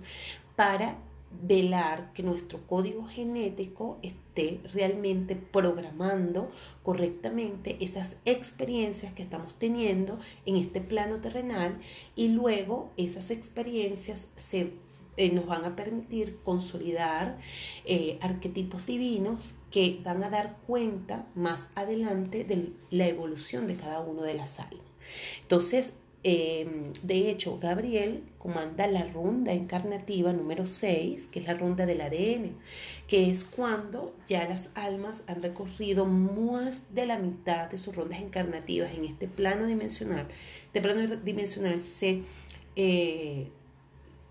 para 0.54 0.96
velar 1.42 2.12
que 2.14 2.22
nuestro 2.22 2.66
código 2.66 3.04
genético 3.06 3.98
esté 4.02 4.60
realmente 4.72 5.36
programando 5.36 6.50
correctamente 6.82 7.76
esas 7.80 8.16
experiencias 8.24 9.12
que 9.12 9.22
estamos 9.22 9.54
teniendo 9.54 10.18
en 10.46 10.56
este 10.56 10.80
plano 10.80 11.20
terrenal 11.20 11.78
y 12.14 12.28
luego 12.28 12.90
esas 12.96 13.30
experiencias 13.30 14.26
se 14.36 14.72
eh, 15.16 15.30
nos 15.32 15.46
van 15.46 15.64
a 15.64 15.74
permitir 15.76 16.38
consolidar 16.44 17.38
eh, 17.84 18.18
arquetipos 18.20 18.86
divinos 18.86 19.54
que 19.70 20.00
van 20.04 20.22
a 20.22 20.30
dar 20.30 20.58
cuenta 20.66 21.26
más 21.34 21.68
adelante 21.74 22.44
de 22.44 22.72
la 22.90 23.06
evolución 23.06 23.66
de 23.66 23.76
cada 23.76 24.00
uno 24.00 24.22
de 24.22 24.34
las 24.34 24.60
almas. 24.60 24.86
Entonces, 25.40 25.92
em, 26.22 26.92
de 27.02 27.30
hecho, 27.30 27.58
Gabriel 27.58 28.24
comanda 28.38 28.86
la 28.88 29.04
ronda 29.04 29.52
encarnativa 29.52 30.32
número 30.32 30.66
6, 30.66 31.28
que 31.28 31.38
es 31.38 31.46
la 31.46 31.54
ronda 31.54 31.86
del 31.86 32.00
ADN, 32.00 32.52
que 33.06 33.30
es 33.30 33.44
cuando 33.44 34.14
ya 34.26 34.46
las 34.48 34.68
almas 34.74 35.24
han 35.28 35.42
recorrido 35.42 36.04
más 36.04 36.94
de 36.94 37.06
la 37.06 37.18
mitad 37.18 37.70
de 37.70 37.78
sus 37.78 37.94
rondas 37.96 38.20
encarnativas 38.20 38.94
en 38.94 39.04
este 39.04 39.28
plano 39.28 39.66
dimensional. 39.66 40.26
Este 40.66 40.80
plano 40.80 41.16
dimensional 41.16 41.78
se 41.78 42.22
eh, 42.74 43.48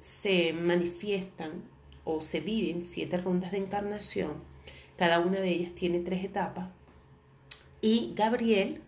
se 0.05 0.53
manifiestan 0.53 1.63
o 2.03 2.21
se 2.21 2.39
viven 2.39 2.83
siete 2.83 3.17
rondas 3.17 3.51
de 3.51 3.57
encarnación. 3.57 4.33
Cada 4.97 5.19
una 5.19 5.39
de 5.39 5.49
ellas 5.49 5.73
tiene 5.73 5.99
tres 5.99 6.23
etapas. 6.23 6.69
Y 7.81 8.13
Gabriel 8.15 8.81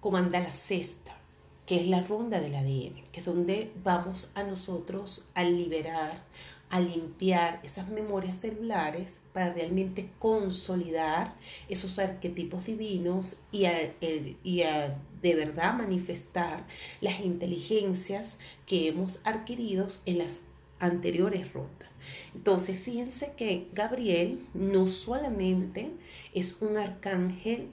comanda 0.00 0.40
la 0.40 0.50
sexta, 0.50 1.16
que 1.64 1.76
es 1.76 1.86
la 1.86 2.00
ronda 2.00 2.40
del 2.40 2.56
ADN, 2.56 3.04
que 3.12 3.20
es 3.20 3.24
donde 3.24 3.72
vamos 3.84 4.30
a 4.34 4.42
nosotros 4.42 5.28
a 5.34 5.44
liberar, 5.44 6.24
a 6.70 6.80
limpiar 6.80 7.60
esas 7.62 7.88
memorias 7.88 8.40
celulares 8.40 9.20
para 9.32 9.52
realmente 9.52 10.10
consolidar 10.18 11.36
esos 11.68 12.00
arquetipos 12.00 12.66
divinos 12.66 13.36
y 13.52 13.66
a, 13.66 14.98
de 15.22 15.34
verdad 15.34 15.74
manifestar 15.74 16.66
las 17.00 17.20
inteligencias 17.20 18.36
que 18.66 18.88
hemos 18.88 19.20
adquirido 19.24 19.88
en 20.04 20.18
las 20.18 20.40
anteriores 20.80 21.52
rondas. 21.52 21.88
Entonces, 22.34 22.80
fíjense 22.80 23.32
que 23.36 23.68
Gabriel 23.72 24.40
no 24.54 24.88
solamente 24.88 25.92
es 26.34 26.56
un 26.60 26.76
arcángel 26.76 27.68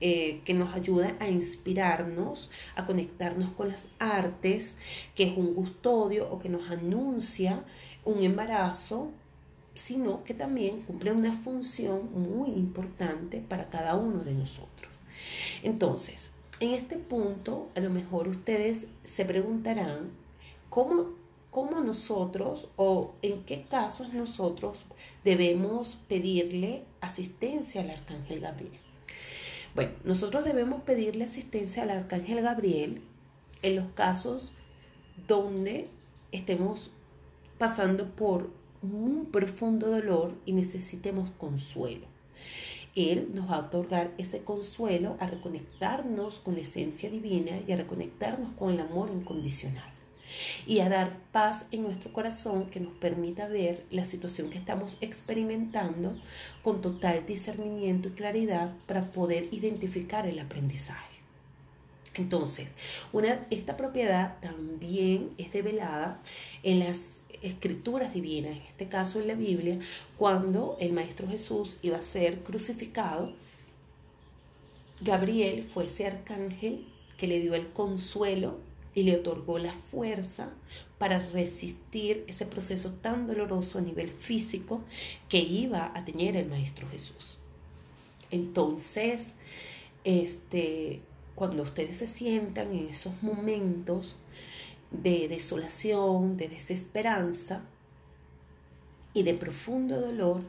eh, 0.00 0.42
que 0.44 0.54
nos 0.54 0.74
ayuda 0.74 1.16
a 1.18 1.28
inspirarnos, 1.28 2.50
a 2.76 2.84
conectarnos 2.84 3.50
con 3.50 3.68
las 3.68 3.88
artes, 3.98 4.76
que 5.14 5.24
es 5.24 5.36
un 5.36 5.54
custodio 5.54 6.30
o 6.30 6.38
que 6.38 6.48
nos 6.48 6.70
anuncia 6.70 7.64
un 8.04 8.22
embarazo, 8.22 9.10
sino 9.74 10.24
que 10.24 10.34
también 10.34 10.82
cumple 10.82 11.12
una 11.12 11.32
función 11.32 12.10
muy 12.12 12.50
importante 12.50 13.40
para 13.40 13.70
cada 13.70 13.94
uno 13.94 14.24
de 14.24 14.34
nosotros. 14.34 14.92
Entonces, 15.62 16.30
en 16.60 16.72
este 16.72 16.96
punto, 16.96 17.68
a 17.76 17.80
lo 17.80 17.90
mejor 17.90 18.28
ustedes 18.28 18.86
se 19.02 19.24
preguntarán 19.24 20.10
cómo, 20.68 21.10
cómo 21.50 21.80
nosotros 21.80 22.68
o 22.76 23.12
en 23.22 23.44
qué 23.44 23.62
casos 23.62 24.12
nosotros 24.12 24.86
debemos 25.24 25.98
pedirle 26.08 26.84
asistencia 27.00 27.80
al 27.82 27.90
Arcángel 27.90 28.40
Gabriel. 28.40 28.78
Bueno, 29.74 29.92
nosotros 30.04 30.44
debemos 30.44 30.82
pedirle 30.82 31.24
asistencia 31.24 31.84
al 31.84 31.90
Arcángel 31.90 32.42
Gabriel 32.42 33.02
en 33.62 33.76
los 33.76 33.86
casos 33.92 34.52
donde 35.28 35.88
estemos 36.32 36.90
pasando 37.58 38.08
por 38.10 38.50
un 38.82 39.26
profundo 39.30 39.88
dolor 39.88 40.34
y 40.46 40.52
necesitemos 40.52 41.30
consuelo. 41.38 42.06
Él 42.98 43.30
nos 43.32 43.48
va 43.48 43.56
a 43.56 43.60
otorgar 43.60 44.12
ese 44.18 44.40
consuelo 44.40 45.16
a 45.20 45.26
reconectarnos 45.26 46.40
con 46.40 46.54
la 46.54 46.62
esencia 46.62 47.08
divina 47.08 47.52
y 47.66 47.70
a 47.70 47.76
reconectarnos 47.76 48.52
con 48.54 48.72
el 48.72 48.80
amor 48.80 49.10
incondicional 49.12 49.92
y 50.66 50.80
a 50.80 50.88
dar 50.88 51.16
paz 51.30 51.66
en 51.70 51.82
nuestro 51.82 52.12
corazón 52.12 52.68
que 52.70 52.80
nos 52.80 52.92
permita 52.94 53.46
ver 53.46 53.86
la 53.90 54.04
situación 54.04 54.50
que 54.50 54.58
estamos 54.58 54.98
experimentando 55.00 56.20
con 56.62 56.80
total 56.80 57.24
discernimiento 57.24 58.08
y 58.08 58.12
claridad 58.12 58.74
para 58.86 59.12
poder 59.12 59.48
identificar 59.52 60.26
el 60.26 60.38
aprendizaje. 60.40 61.18
Entonces, 62.14 62.72
una, 63.12 63.40
esta 63.50 63.76
propiedad 63.76 64.38
también 64.40 65.30
es 65.38 65.52
develada 65.52 66.20
en 66.64 66.80
las 66.80 67.17
escrituras 67.42 68.14
divinas, 68.14 68.52
en 68.52 68.62
este 68.62 68.88
caso 68.88 69.20
en 69.20 69.28
la 69.28 69.34
Biblia, 69.34 69.78
cuando 70.16 70.76
el 70.80 70.92
Maestro 70.92 71.28
Jesús 71.28 71.78
iba 71.82 71.98
a 71.98 72.02
ser 72.02 72.40
crucificado, 72.40 73.32
Gabriel 75.00 75.62
fue 75.62 75.86
ese 75.86 76.06
arcángel 76.06 76.86
que 77.16 77.28
le 77.28 77.40
dio 77.40 77.54
el 77.54 77.68
consuelo 77.68 78.58
y 78.94 79.04
le 79.04 79.16
otorgó 79.16 79.58
la 79.58 79.72
fuerza 79.72 80.50
para 80.98 81.18
resistir 81.18 82.24
ese 82.26 82.46
proceso 82.46 82.90
tan 82.94 83.28
doloroso 83.28 83.78
a 83.78 83.82
nivel 83.82 84.08
físico 84.08 84.80
que 85.28 85.38
iba 85.38 85.92
a 85.94 86.04
tener 86.04 86.36
el 86.36 86.48
Maestro 86.48 86.88
Jesús. 86.88 87.38
Entonces, 88.30 89.34
este, 90.02 91.00
cuando 91.34 91.62
ustedes 91.62 91.96
se 91.96 92.08
sientan 92.08 92.72
en 92.72 92.88
esos 92.88 93.22
momentos 93.22 94.16
de 94.90 95.28
desolación, 95.28 96.36
de 96.36 96.48
desesperanza 96.48 97.62
y 99.12 99.22
de 99.22 99.34
profundo 99.34 100.00
dolor, 100.00 100.42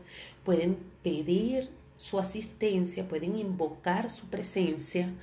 pueden 0.44 0.78
pedir 1.04 1.70
su 1.98 2.20
asistencia, 2.20 3.08
pueden 3.08 3.36
invocar 3.38 4.10
su 4.10 4.28
presencia 4.28 5.14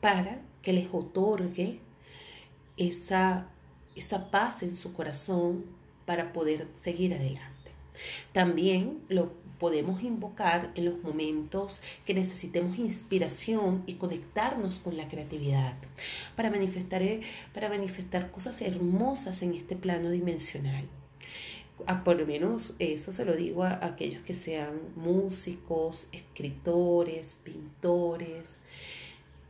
para 0.00 0.40
que 0.62 0.72
les 0.72 0.88
otorgue 0.92 1.80
esa, 2.76 3.46
esa 3.94 4.30
paz 4.30 4.62
en 4.62 4.74
su 4.74 4.92
corazón 4.92 5.64
para 6.06 6.32
poder 6.32 6.66
seguir 6.74 7.14
adelante. 7.14 7.72
También 8.32 9.02
lo 9.08 9.32
podemos 9.58 10.02
invocar 10.02 10.70
en 10.74 10.84
los 10.84 11.02
momentos 11.02 11.82
que 12.04 12.14
necesitemos 12.14 12.78
inspiración 12.78 13.82
y 13.86 13.94
conectarnos 13.94 14.78
con 14.78 14.96
la 14.96 15.08
creatividad 15.08 15.76
para 16.36 16.50
manifestar, 16.50 17.02
eh, 17.02 17.20
para 17.52 17.68
manifestar 17.68 18.30
cosas 18.30 18.62
hermosas 18.62 19.42
en 19.42 19.54
este 19.54 19.76
plano 19.76 20.10
dimensional. 20.10 20.84
A, 21.86 22.02
por 22.02 22.16
lo 22.16 22.26
menos 22.26 22.74
eso 22.78 23.12
se 23.12 23.24
lo 23.24 23.36
digo 23.36 23.64
a, 23.64 23.84
aquellos 23.84 24.22
que 24.22 24.34
sean 24.34 24.80
músicos, 24.96 26.08
escritores, 26.12 27.36
pintores, 27.42 28.58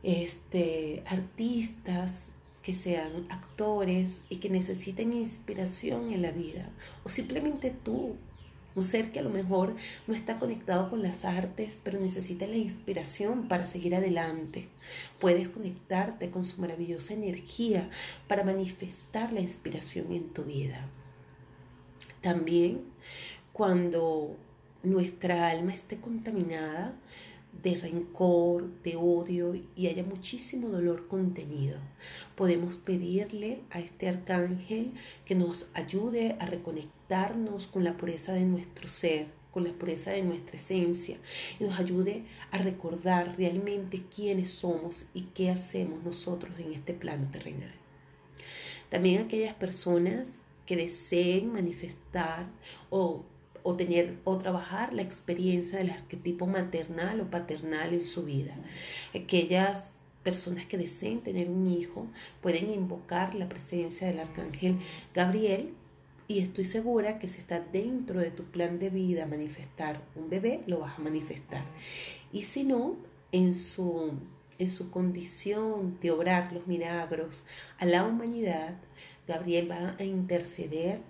este, 0.03 1.03
artistas, 1.07 2.31
que 2.61 2.73
sean 2.73 3.25
actores 3.29 4.21
y 4.29 4.37
que 4.37 4.49
necesiten 4.49 5.13
inspiración 5.13 6.13
en 6.13 6.21
la 6.21 6.31
vida, 6.31 6.69
o 7.03 7.09
simplemente 7.09 7.71
tú 7.71 8.15
un 8.75 8.83
ser 8.83 9.11
que 9.11 9.19
a 9.19 9.23
lo 9.23 9.29
mejor 9.29 9.75
no 10.07 10.13
está 10.13 10.39
conectado 10.39 10.89
con 10.89 11.01
las 11.01 11.25
artes, 11.25 11.77
pero 11.83 11.99
necesita 11.99 12.47
la 12.47 12.55
inspiración 12.55 13.47
para 13.47 13.65
seguir 13.65 13.95
adelante. 13.95 14.69
Puedes 15.19 15.49
conectarte 15.49 16.29
con 16.29 16.45
su 16.45 16.61
maravillosa 16.61 17.13
energía 17.13 17.89
para 18.27 18.43
manifestar 18.43 19.33
la 19.33 19.41
inspiración 19.41 20.11
en 20.11 20.29
tu 20.29 20.43
vida. 20.43 20.87
También 22.21 22.83
cuando 23.53 24.35
nuestra 24.83 25.49
alma 25.49 25.73
esté 25.73 25.97
contaminada, 25.97 26.93
de 27.63 27.75
rencor, 27.75 28.69
de 28.83 28.95
odio 28.95 29.53
y 29.75 29.87
haya 29.87 30.03
muchísimo 30.03 30.69
dolor 30.69 31.07
contenido. 31.07 31.77
Podemos 32.35 32.77
pedirle 32.77 33.61
a 33.71 33.79
este 33.79 34.07
arcángel 34.07 34.93
que 35.25 35.35
nos 35.35 35.67
ayude 35.73 36.35
a 36.39 36.45
reconectarnos 36.45 37.67
con 37.67 37.83
la 37.83 37.97
pureza 37.97 38.33
de 38.33 38.45
nuestro 38.45 38.87
ser, 38.87 39.27
con 39.51 39.63
la 39.63 39.73
pureza 39.73 40.11
de 40.11 40.23
nuestra 40.23 40.57
esencia 40.57 41.17
y 41.59 41.63
nos 41.63 41.79
ayude 41.79 42.23
a 42.51 42.57
recordar 42.59 43.35
realmente 43.37 44.03
quiénes 44.13 44.49
somos 44.49 45.07
y 45.13 45.21
qué 45.33 45.49
hacemos 45.49 46.03
nosotros 46.03 46.59
en 46.59 46.73
este 46.73 46.93
plano 46.93 47.29
terrenal. 47.29 47.73
También 48.89 49.21
aquellas 49.21 49.53
personas 49.53 50.41
que 50.65 50.75
deseen 50.75 51.51
manifestar 51.51 52.47
o 52.89 53.23
o 53.63 53.75
tener 53.75 54.17
o 54.23 54.37
trabajar 54.37 54.93
la 54.93 55.01
experiencia 55.01 55.77
del 55.77 55.91
arquetipo 55.91 56.47
maternal 56.47 57.21
o 57.21 57.29
paternal 57.29 57.93
en 57.93 58.01
su 58.01 58.23
vida. 58.23 58.55
Aquellas 59.15 59.93
personas 60.23 60.65
que 60.65 60.77
deseen 60.77 61.21
tener 61.21 61.49
un 61.49 61.67
hijo 61.67 62.07
pueden 62.41 62.71
invocar 62.71 63.35
la 63.35 63.49
presencia 63.49 64.07
del 64.07 64.19
arcángel 64.19 64.77
Gabriel 65.13 65.73
y 66.27 66.39
estoy 66.39 66.63
segura 66.63 67.17
que 67.17 67.27
si 67.27 67.39
está 67.39 67.59
dentro 67.59 68.19
de 68.19 68.29
tu 68.29 68.43
plan 68.43 68.77
de 68.77 68.91
vida 68.91 69.25
manifestar 69.25 69.99
un 70.15 70.29
bebé, 70.29 70.61
lo 70.67 70.79
vas 70.79 70.99
a 70.99 71.01
manifestar. 71.01 71.63
Y 72.31 72.43
si 72.43 72.63
no, 72.63 72.97
en 73.31 73.55
su, 73.55 74.11
en 74.59 74.67
su 74.67 74.91
condición 74.91 75.97
de 75.99 76.11
obrar 76.11 76.53
los 76.53 76.67
milagros 76.67 77.45
a 77.79 77.85
la 77.85 78.05
humanidad, 78.05 78.75
Gabriel 79.27 79.71
va 79.71 79.95
a 79.97 80.03
interceder 80.03 81.01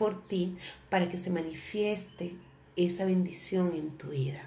por 0.00 0.26
ti 0.26 0.56
para 0.88 1.10
que 1.10 1.18
se 1.18 1.28
manifieste 1.28 2.32
esa 2.74 3.04
bendición 3.04 3.74
en 3.74 3.90
tu 3.98 4.08
vida. 4.08 4.40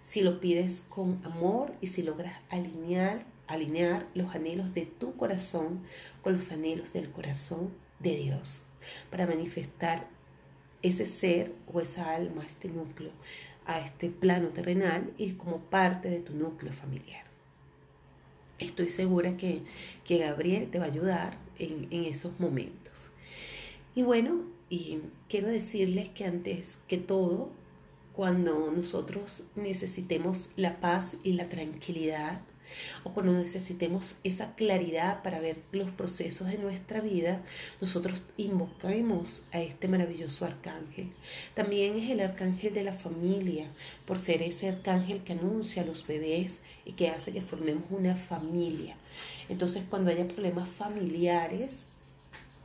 Si 0.00 0.20
lo 0.20 0.38
pides 0.38 0.84
con 0.88 1.20
amor 1.24 1.74
y 1.80 1.88
si 1.88 2.02
logras 2.02 2.34
alinear, 2.50 3.26
alinear 3.48 4.06
los 4.14 4.32
anhelos 4.32 4.74
de 4.74 4.86
tu 4.86 5.16
corazón 5.16 5.82
con 6.22 6.34
los 6.34 6.52
anhelos 6.52 6.92
del 6.92 7.10
corazón 7.10 7.74
de 7.98 8.14
Dios, 8.14 8.62
para 9.10 9.26
manifestar 9.26 10.08
ese 10.82 11.04
ser 11.04 11.52
o 11.66 11.80
esa 11.80 12.14
alma, 12.14 12.44
este 12.46 12.68
núcleo, 12.68 13.10
a 13.66 13.80
este 13.80 14.08
plano 14.08 14.50
terrenal 14.50 15.12
y 15.18 15.32
como 15.32 15.58
parte 15.58 16.08
de 16.08 16.20
tu 16.20 16.32
núcleo 16.32 16.72
familiar. 16.72 17.24
Estoy 18.60 18.88
segura 18.88 19.36
que, 19.36 19.62
que 20.04 20.18
Gabriel 20.18 20.70
te 20.70 20.78
va 20.78 20.84
a 20.84 20.88
ayudar 20.88 21.36
en, 21.58 21.88
en 21.90 22.04
esos 22.04 22.38
momentos. 22.38 23.10
Y 23.96 24.02
bueno, 24.02 24.54
y 24.68 24.98
quiero 25.28 25.48
decirles 25.48 26.08
que 26.08 26.24
antes 26.24 26.78
que 26.88 26.98
todo, 26.98 27.50
cuando 28.12 28.72
nosotros 28.72 29.44
necesitemos 29.54 30.50
la 30.56 30.80
paz 30.80 31.16
y 31.22 31.34
la 31.34 31.48
tranquilidad, 31.48 32.40
o 33.04 33.12
cuando 33.12 33.32
necesitemos 33.32 34.16
esa 34.24 34.54
claridad 34.54 35.22
para 35.22 35.40
ver 35.40 35.62
los 35.72 35.90
procesos 35.90 36.48
de 36.48 36.58
nuestra 36.58 37.00
vida, 37.00 37.42
nosotros 37.80 38.22
invocamos 38.36 39.42
a 39.52 39.60
este 39.60 39.88
maravilloso 39.88 40.44
arcángel. 40.44 41.12
También 41.54 41.96
es 41.96 42.10
el 42.10 42.20
arcángel 42.20 42.74
de 42.74 42.84
la 42.84 42.92
familia, 42.92 43.70
por 44.04 44.18
ser 44.18 44.42
ese 44.42 44.68
arcángel 44.68 45.22
que 45.22 45.34
anuncia 45.34 45.82
a 45.82 45.86
los 45.86 46.06
bebés 46.06 46.60
y 46.84 46.92
que 46.92 47.08
hace 47.08 47.32
que 47.32 47.40
formemos 47.40 47.84
una 47.90 48.16
familia. 48.16 48.96
Entonces, 49.48 49.84
cuando 49.88 50.10
haya 50.10 50.26
problemas 50.26 50.68
familiares, 50.68 51.86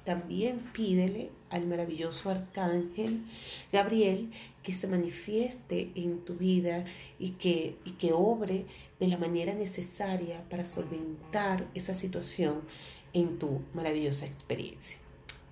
también 0.04 0.60
pídele 0.74 1.30
al 1.50 1.68
maravilloso 1.68 2.30
arcángel 2.30 3.24
Gabriel 3.72 4.32
que 4.64 4.74
se 4.74 4.88
manifieste 4.88 5.92
en 5.96 6.26
tu 6.26 6.36
vida 6.36 6.86
y 7.20 7.32
que, 7.32 7.78
y 7.86 7.92
que 7.92 8.14
obre 8.14 8.66
de 9.00 9.08
la 9.08 9.18
manera 9.18 9.54
necesaria 9.54 10.44
para 10.50 10.66
solventar 10.66 11.68
esa 11.76 11.94
situación 11.94 12.62
en 13.14 13.38
tu 13.38 13.62
maravillosa 13.74 14.26
experiencia. 14.26 14.98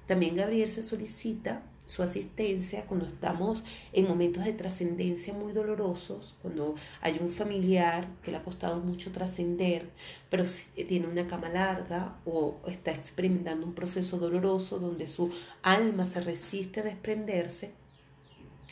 También 0.07 0.35
Gabriel 0.35 0.69
se 0.69 0.83
solicita 0.83 1.63
su 1.89 2.03
asistencia 2.03 2.85
cuando 2.85 3.07
estamos 3.07 3.63
en 3.93 4.07
momentos 4.07 4.45
de 4.45 4.53
trascendencia 4.53 5.33
muy 5.33 5.53
dolorosos, 5.53 6.35
cuando 6.39 6.75
hay 7.01 7.17
un 7.19 7.31
familiar 7.31 8.07
que 8.21 8.29
le 8.29 8.37
ha 8.37 8.43
costado 8.43 8.79
mucho 8.79 9.11
trascender, 9.11 9.89
pero 10.29 10.43
tiene 10.87 11.07
una 11.07 11.25
cama 11.25 11.49
larga 11.49 12.19
o 12.25 12.57
está 12.67 12.91
experimentando 12.91 13.65
un 13.65 13.73
proceso 13.73 14.19
doloroso 14.19 14.77
donde 14.77 15.07
su 15.07 15.31
alma 15.63 16.05
se 16.05 16.21
resiste 16.21 16.81
a 16.81 16.83
desprenderse 16.83 17.71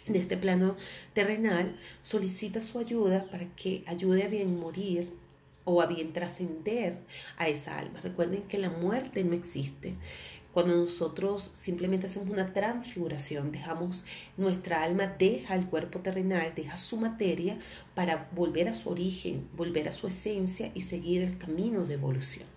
de 0.05 0.19
este 0.19 0.37
plano 0.37 0.75
terrenal, 1.13 1.75
solicita 2.03 2.61
su 2.61 2.77
ayuda 2.77 3.25
para 3.31 3.47
que 3.55 3.83
ayude 3.87 4.25
a 4.25 4.27
bien 4.27 4.59
morir 4.59 5.11
o 5.69 5.81
a 5.81 5.87
bien 5.87 6.13
trascender 6.13 6.99
a 7.35 7.49
esa 7.49 7.77
alma. 7.77 7.99
Recuerden 7.99 8.43
que 8.43 8.57
la 8.57 8.69
muerte 8.69 9.23
no 9.25 9.33
existe. 9.33 9.95
Cuando 10.57 10.75
nosotros 10.75 11.51
simplemente 11.53 12.07
hacemos 12.07 12.31
una 12.31 12.51
transfiguración, 12.51 13.51
dejamos 13.51 14.05
nuestra 14.37 14.81
alma, 14.81 15.05
deja 15.05 15.53
el 15.53 15.67
cuerpo 15.67 15.99
terrenal, 15.99 16.51
deja 16.55 16.75
su 16.77 16.97
materia 16.97 17.59
para 17.93 18.27
volver 18.33 18.67
a 18.67 18.73
su 18.73 18.89
origen, 18.89 19.47
volver 19.55 19.87
a 19.87 19.91
su 19.91 20.07
esencia 20.07 20.71
y 20.73 20.81
seguir 20.81 21.21
el 21.21 21.37
camino 21.37 21.85
de 21.85 21.93
evolución. 21.93 22.47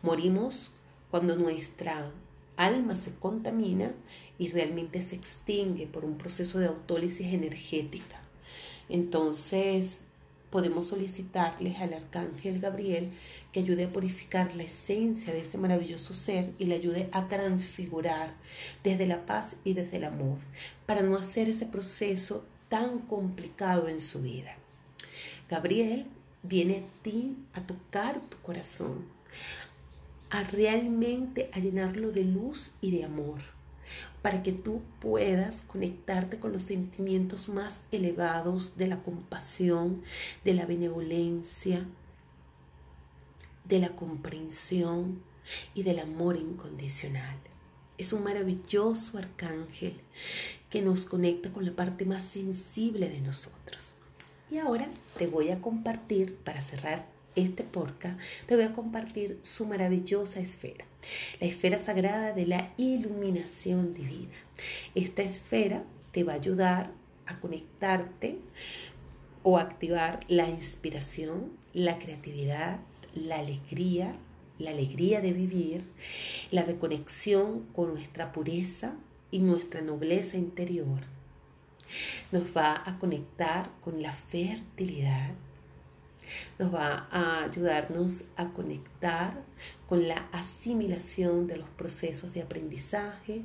Morimos 0.00 0.70
cuando 1.10 1.34
nuestra 1.34 2.12
alma 2.56 2.94
se 2.94 3.14
contamina 3.16 3.94
y 4.38 4.46
realmente 4.46 5.00
se 5.00 5.16
extingue 5.16 5.88
por 5.88 6.04
un 6.04 6.18
proceso 6.18 6.60
de 6.60 6.68
autólisis 6.68 7.34
energética. 7.34 8.20
Entonces, 8.88 10.04
podemos 10.50 10.88
solicitarles 10.88 11.78
al 11.80 11.94
arcángel 11.94 12.60
Gabriel 12.60 13.10
que 13.52 13.60
ayude 13.60 13.84
a 13.84 13.92
purificar 13.92 14.54
la 14.54 14.64
esencia 14.64 15.32
de 15.32 15.40
ese 15.40 15.58
maravilloso 15.58 16.12
ser 16.12 16.52
y 16.58 16.66
le 16.66 16.74
ayude 16.74 17.08
a 17.12 17.28
transfigurar 17.28 18.34
desde 18.82 19.06
la 19.06 19.26
paz 19.26 19.56
y 19.64 19.74
desde 19.74 19.96
el 19.98 20.04
amor, 20.04 20.38
para 20.86 21.02
no 21.02 21.16
hacer 21.16 21.48
ese 21.48 21.66
proceso 21.66 22.44
tan 22.68 22.98
complicado 23.00 23.88
en 23.88 24.00
su 24.00 24.20
vida. 24.20 24.56
Gabriel 25.48 26.06
viene 26.42 26.78
a 26.78 27.02
ti 27.02 27.36
a 27.52 27.62
tocar 27.62 28.20
tu 28.20 28.38
corazón, 28.38 29.04
a 30.30 30.44
realmente 30.44 31.50
a 31.52 31.58
llenarlo 31.58 32.12
de 32.12 32.24
luz 32.24 32.72
y 32.80 32.92
de 32.92 33.04
amor, 33.04 33.40
para 34.22 34.42
que 34.42 34.52
tú 34.52 34.82
puedas 35.00 35.62
conectarte 35.62 36.38
con 36.38 36.52
los 36.52 36.64
sentimientos 36.64 37.48
más 37.48 37.82
elevados 37.92 38.76
de 38.76 38.86
la 38.86 39.02
compasión, 39.02 40.02
de 40.44 40.54
la 40.54 40.66
benevolencia, 40.66 41.86
de 43.64 43.78
la 43.78 43.90
comprensión 43.90 45.22
y 45.74 45.82
del 45.82 46.00
amor 46.00 46.36
incondicional. 46.36 47.36
Es 47.98 48.12
un 48.12 48.24
maravilloso 48.24 49.18
arcángel 49.18 50.00
que 50.70 50.82
nos 50.82 51.04
conecta 51.04 51.52
con 51.52 51.64
la 51.64 51.72
parte 51.72 52.04
más 52.04 52.22
sensible 52.22 53.08
de 53.08 53.20
nosotros. 53.20 53.96
Y 54.50 54.58
ahora 54.58 54.88
te 55.18 55.26
voy 55.26 55.50
a 55.50 55.60
compartir, 55.60 56.34
para 56.36 56.60
cerrar 56.60 57.06
este 57.36 57.62
porca, 57.62 58.16
te 58.46 58.56
voy 58.56 58.64
a 58.64 58.72
compartir 58.72 59.38
su 59.42 59.66
maravillosa 59.66 60.40
esfera, 60.40 60.84
la 61.40 61.46
esfera 61.46 61.78
sagrada 61.78 62.32
de 62.32 62.46
la 62.46 62.72
iluminación 62.76 63.94
divina. 63.94 64.34
Esta 64.94 65.22
esfera 65.22 65.84
te 66.12 66.24
va 66.24 66.32
a 66.32 66.36
ayudar 66.36 66.92
a 67.26 67.38
conectarte 67.40 68.38
o 69.42 69.58
activar 69.58 70.20
la 70.28 70.48
inspiración, 70.48 71.52
la 71.72 71.98
creatividad, 71.98 72.80
la 73.14 73.38
alegría, 73.38 74.16
la 74.58 74.70
alegría 74.70 75.20
de 75.20 75.32
vivir, 75.32 75.84
la 76.50 76.62
reconexión 76.62 77.66
con 77.72 77.94
nuestra 77.94 78.32
pureza 78.32 78.96
y 79.30 79.38
nuestra 79.38 79.80
nobleza 79.80 80.36
interior. 80.36 81.00
Nos 82.30 82.56
va 82.56 82.82
a 82.84 82.98
conectar 82.98 83.70
con 83.80 84.02
la 84.02 84.12
fertilidad, 84.12 85.30
nos 86.58 86.74
va 86.74 87.08
a 87.10 87.44
ayudarnos 87.44 88.26
a 88.36 88.52
conectar 88.52 89.42
con 89.88 90.08
la 90.08 90.28
asimilación 90.32 91.46
de 91.46 91.56
los 91.56 91.68
procesos 91.68 92.32
de 92.34 92.42
aprendizaje 92.42 93.44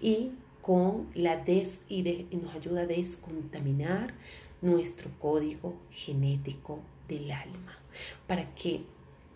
y 0.00 0.32
con 0.60 1.08
la 1.14 1.36
des 1.36 1.82
y, 1.88 2.08
y 2.08 2.36
nos 2.36 2.54
ayuda 2.54 2.82
a 2.82 2.86
descontaminar 2.86 4.14
nuestro 4.60 5.10
código 5.18 5.76
genético 5.90 6.80
del 7.08 7.30
alma 7.30 7.78
para 8.26 8.54
que 8.54 8.84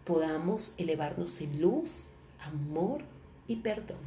podamos 0.05 0.75
elevarnos 0.77 1.41
en 1.41 1.61
luz, 1.61 2.09
amor 2.41 3.05
y 3.47 3.57
perdón. 3.57 3.99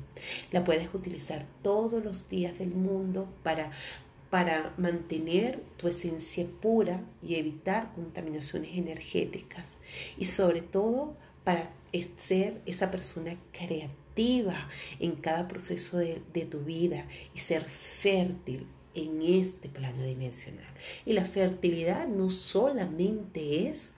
La 0.52 0.64
puedes 0.64 0.94
utilizar 0.94 1.46
todos 1.62 2.04
los 2.04 2.30
días 2.30 2.58
del 2.60 2.72
mundo 2.72 3.28
para 3.44 3.72
para 4.34 4.74
mantener 4.78 5.62
tu 5.78 5.88
esencia 5.88 6.48
pura 6.60 7.06
y 7.22 7.36
evitar 7.36 7.94
contaminaciones 7.94 8.76
energéticas 8.76 9.68
y 10.18 10.26
sobre 10.26 10.64
todo 10.64 11.16
para 11.44 11.72
ser 12.18 12.60
esa 12.66 12.90
persona 12.90 13.38
creativa 13.52 14.68
en 15.00 15.12
cada 15.18 15.48
proceso 15.48 15.98
de, 16.00 16.16
tu 16.50 16.62
vida 16.62 17.06
y 17.36 17.42
ser 17.42 17.64
fértil 17.64 18.66
en 18.96 19.22
este 19.22 19.70
plano 19.70 20.02
dimensional. 20.02 20.74
Y 21.06 21.14
la 21.14 21.26
fertilidad 21.26 22.08
no 22.08 22.28
solamente 22.28 23.68
es 23.68 23.94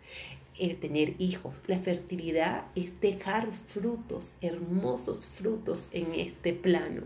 el 0.60 0.78
tener 0.82 1.16
hijos. 1.18 1.62
La 1.68 1.80
fertilidad 1.80 2.66
es 2.76 3.00
dejar 3.00 3.54
frutos, 3.54 4.34
hermosos 4.42 5.28
frutos 5.28 5.88
en 5.94 6.14
este 6.14 6.52
plano. 6.52 7.04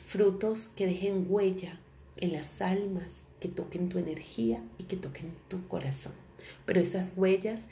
Frutos 0.00 0.68
que 0.68 0.86
dejen 0.86 1.26
huella 1.28 1.78
en 2.16 2.32
las 2.32 2.60
almas, 2.60 3.10
que 3.40 3.48
toquen 3.48 3.88
tu 3.88 3.98
energía 3.98 4.62
y 4.78 4.84
que 4.84 4.96
toquen 4.96 5.34
tu 5.48 5.66
corazón. 5.66 6.12
Pero 6.64 6.80
esas 6.80 7.14
huellas 7.16 7.62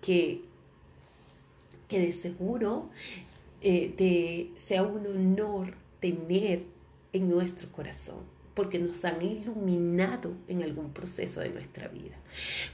que, 0.00 0.42
que 1.86 1.98
de 2.00 2.12
seguro 2.12 2.88
eh, 3.60 4.50
sea 4.62 4.82
un 4.84 5.06
honor 5.06 5.74
tener 6.00 6.62
en 7.12 7.28
nuestro 7.28 7.70
corazón 7.70 8.20
porque 8.54 8.78
nos 8.78 9.04
han 9.04 9.22
iluminado 9.22 10.32
en 10.48 10.62
algún 10.62 10.92
proceso 10.92 11.40
de 11.40 11.50
nuestra 11.50 11.88
vida. 11.88 12.16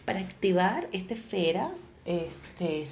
Para 0.06 0.20
activar 0.20 0.88
esta 0.92 1.12
esfera 1.12 1.74
este, 2.06 2.86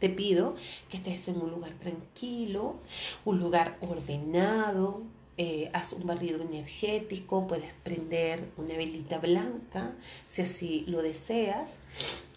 te 0.00 0.08
pido 0.08 0.56
que 0.88 0.96
estés 0.96 1.28
en 1.28 1.40
un 1.40 1.50
lugar 1.50 1.74
tranquilo, 1.74 2.76
un 3.24 3.38
lugar 3.38 3.78
ordenado, 3.80 5.02
eh, 5.38 5.70
haz 5.72 5.92
un 5.94 6.06
barrido 6.06 6.42
energético, 6.42 7.46
puedes 7.46 7.72
prender 7.72 8.50
una 8.58 8.74
velita 8.74 9.18
blanca 9.18 9.92
si 10.28 10.42
así 10.42 10.84
lo 10.86 11.02
deseas. 11.02 11.78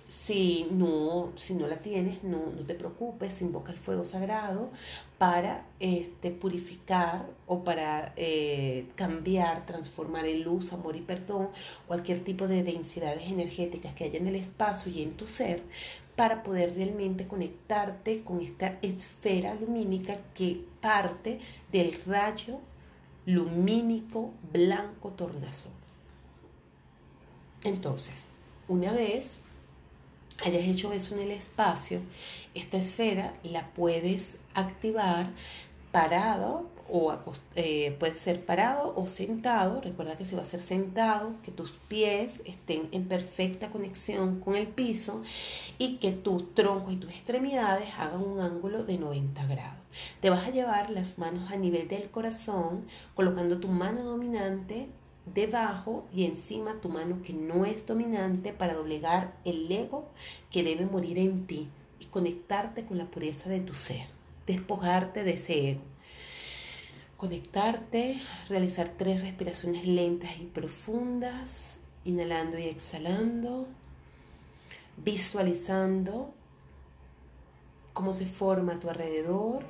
Si 0.08 0.68
no, 0.72 1.34
si 1.36 1.56
no 1.56 1.68
la 1.68 1.82
tienes, 1.82 2.24
no, 2.24 2.40
te 2.66 2.76
preocupes, 2.76 3.42
invoca 3.42 3.72
el 3.72 3.78
fuego 3.78 4.04
sagrado 4.04 4.70
para 5.18 5.66
este, 5.80 6.32
purificar 6.32 7.28
o 7.48 7.64
para 7.64 8.14
eh, 8.16 8.88
cambiar, 8.96 9.66
transformar 9.66 10.26
en 10.26 10.44
luz, 10.44 10.72
amor 10.74 10.96
y 10.96 11.02
perdón 11.02 11.50
cualquier 11.88 12.24
tipo 12.24 12.48
de 12.48 12.64
densidades 12.64 13.30
energéticas 13.30 13.94
que 13.94 14.06
haya 14.06 14.20
en 14.20 14.28
el 14.28 14.36
espacio 14.36 14.92
y 14.92 15.02
en 15.02 15.12
tu 15.18 15.28
ser 15.28 15.64
para 16.16 16.44
poder 16.44 16.76
realmente 16.76 17.28
conectarte 17.28 18.24
con 18.24 18.42
esta 18.42 18.78
esfera 18.82 19.54
lumínica 19.56 20.18
que 20.34 20.62
parte 20.82 21.40
del 21.72 21.94
rayo 22.06 22.60
lumínico 23.26 24.32
blanco 24.52 25.12
tornasol. 25.12 25.72
Entonces, 27.64 28.26
una 28.68 28.92
vez 28.92 29.42
hayas 30.44 30.64
hecho 30.64 30.94
eso 30.94 31.16
en 31.16 31.22
el 31.22 31.32
espacio, 31.32 32.02
esta 32.54 32.78
esfera 32.78 33.34
la 33.44 33.72
puedes 33.74 34.38
activar 34.54 35.32
parado 35.92 36.70
o 36.90 37.16
eh, 37.56 37.96
puede 38.00 38.16
ser 38.16 38.46
parado 38.46 38.94
o 38.96 39.08
sentado. 39.08 39.82
Recuerda 39.82 40.18
que 40.18 40.26
si 40.26 40.36
va 40.36 40.44
a 40.44 40.46
ser 40.46 40.60
sentado, 40.60 41.34
que 41.44 41.52
tus 41.52 41.72
pies 41.72 42.42
estén 42.46 42.88
en 42.92 43.08
perfecta 43.08 43.70
conexión 43.70 44.40
con 44.40 44.56
el 44.56 44.68
piso 44.68 45.22
y 45.78 45.98
que 45.98 46.12
tus 46.12 46.54
troncos 46.54 46.94
y 46.94 46.98
tus 46.98 47.12
extremidades 47.12 47.90
hagan 47.98 48.22
un 48.22 48.40
ángulo 48.40 48.84
de 48.84 48.98
90 48.98 49.46
grados. 49.48 49.80
Te 50.20 50.30
vas 50.30 50.46
a 50.48 50.52
llevar 50.52 50.90
las 50.90 51.18
manos 51.18 51.52
a 51.52 51.58
nivel 51.58 51.88
del 51.88 52.10
corazón, 52.10 52.86
colocando 53.14 53.60
tu 53.60 53.68
mano 53.68 54.04
dominante 54.04 54.90
debajo 55.34 56.06
y 56.14 56.26
encima 56.26 56.80
tu 56.82 56.90
mano 56.90 57.22
que 57.24 57.34
no 57.34 57.66
es 57.66 57.86
dominante 57.86 58.54
para 58.54 58.76
doblegar 58.76 59.36
el 59.44 59.72
ego 59.72 60.08
que 60.52 60.64
debe 60.64 60.86
morir 60.86 61.18
en 61.18 61.48
ti 61.48 61.68
y 62.00 62.06
conectarte 62.06 62.86
con 62.86 62.98
la 62.98 63.06
pureza 63.06 63.50
de 63.50 63.60
tu 63.60 63.74
ser, 63.74 64.06
despojarte 64.46 65.24
de 65.24 65.34
ese 65.34 65.70
ego. 65.72 65.95
Conectarte, 67.18 68.20
realizar 68.50 68.90
tres 68.90 69.22
respiraciones 69.22 69.86
lentas 69.86 70.38
y 70.40 70.46
profundas, 70.46 71.78
inhalando 72.04 72.58
y 72.58 72.64
exhalando, 72.64 73.68
visualizando 74.98 76.34
cómo 77.94 78.14
se 78.14 78.26
forma 78.26 78.74
a 78.74 78.80
tu 78.80 78.90
alrededor 78.90 79.66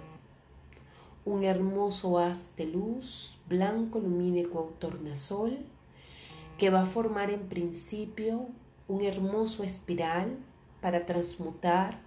un 1.25 1.43
hermoso 1.43 2.19
haz 2.19 2.55
de 2.55 2.65
luz 2.65 3.38
blanco 3.49 3.99
lumínico 3.99 4.73
tornasol 4.77 5.58
que 6.58 6.69
va 6.69 6.81
a 6.81 6.86
formar 6.86 7.31
en 7.31 7.49
principio 7.49 8.47
un 8.88 9.03
hermoso 9.03 9.63
espiral 9.63 10.38
para 10.81 11.05
transmutar 11.08 11.99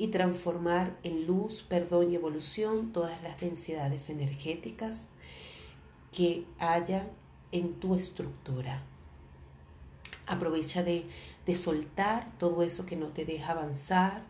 y 0.00 0.08
transformar 0.08 0.96
en 1.02 1.26
luz, 1.26 1.62
perdón 1.62 2.10
y 2.10 2.14
evolución 2.14 2.90
todas 2.90 3.22
las 3.22 3.38
densidades 3.38 4.08
energéticas 4.08 5.02
que 6.10 6.46
haya 6.58 7.06
en 7.52 7.74
tu 7.74 7.94
estructura. 7.94 8.82
Aprovecha 10.26 10.82
de, 10.82 11.04
de 11.44 11.54
soltar 11.54 12.32
todo 12.38 12.62
eso 12.62 12.86
que 12.86 12.96
no 12.96 13.08
te 13.08 13.26
deja 13.26 13.52
avanzar, 13.52 14.22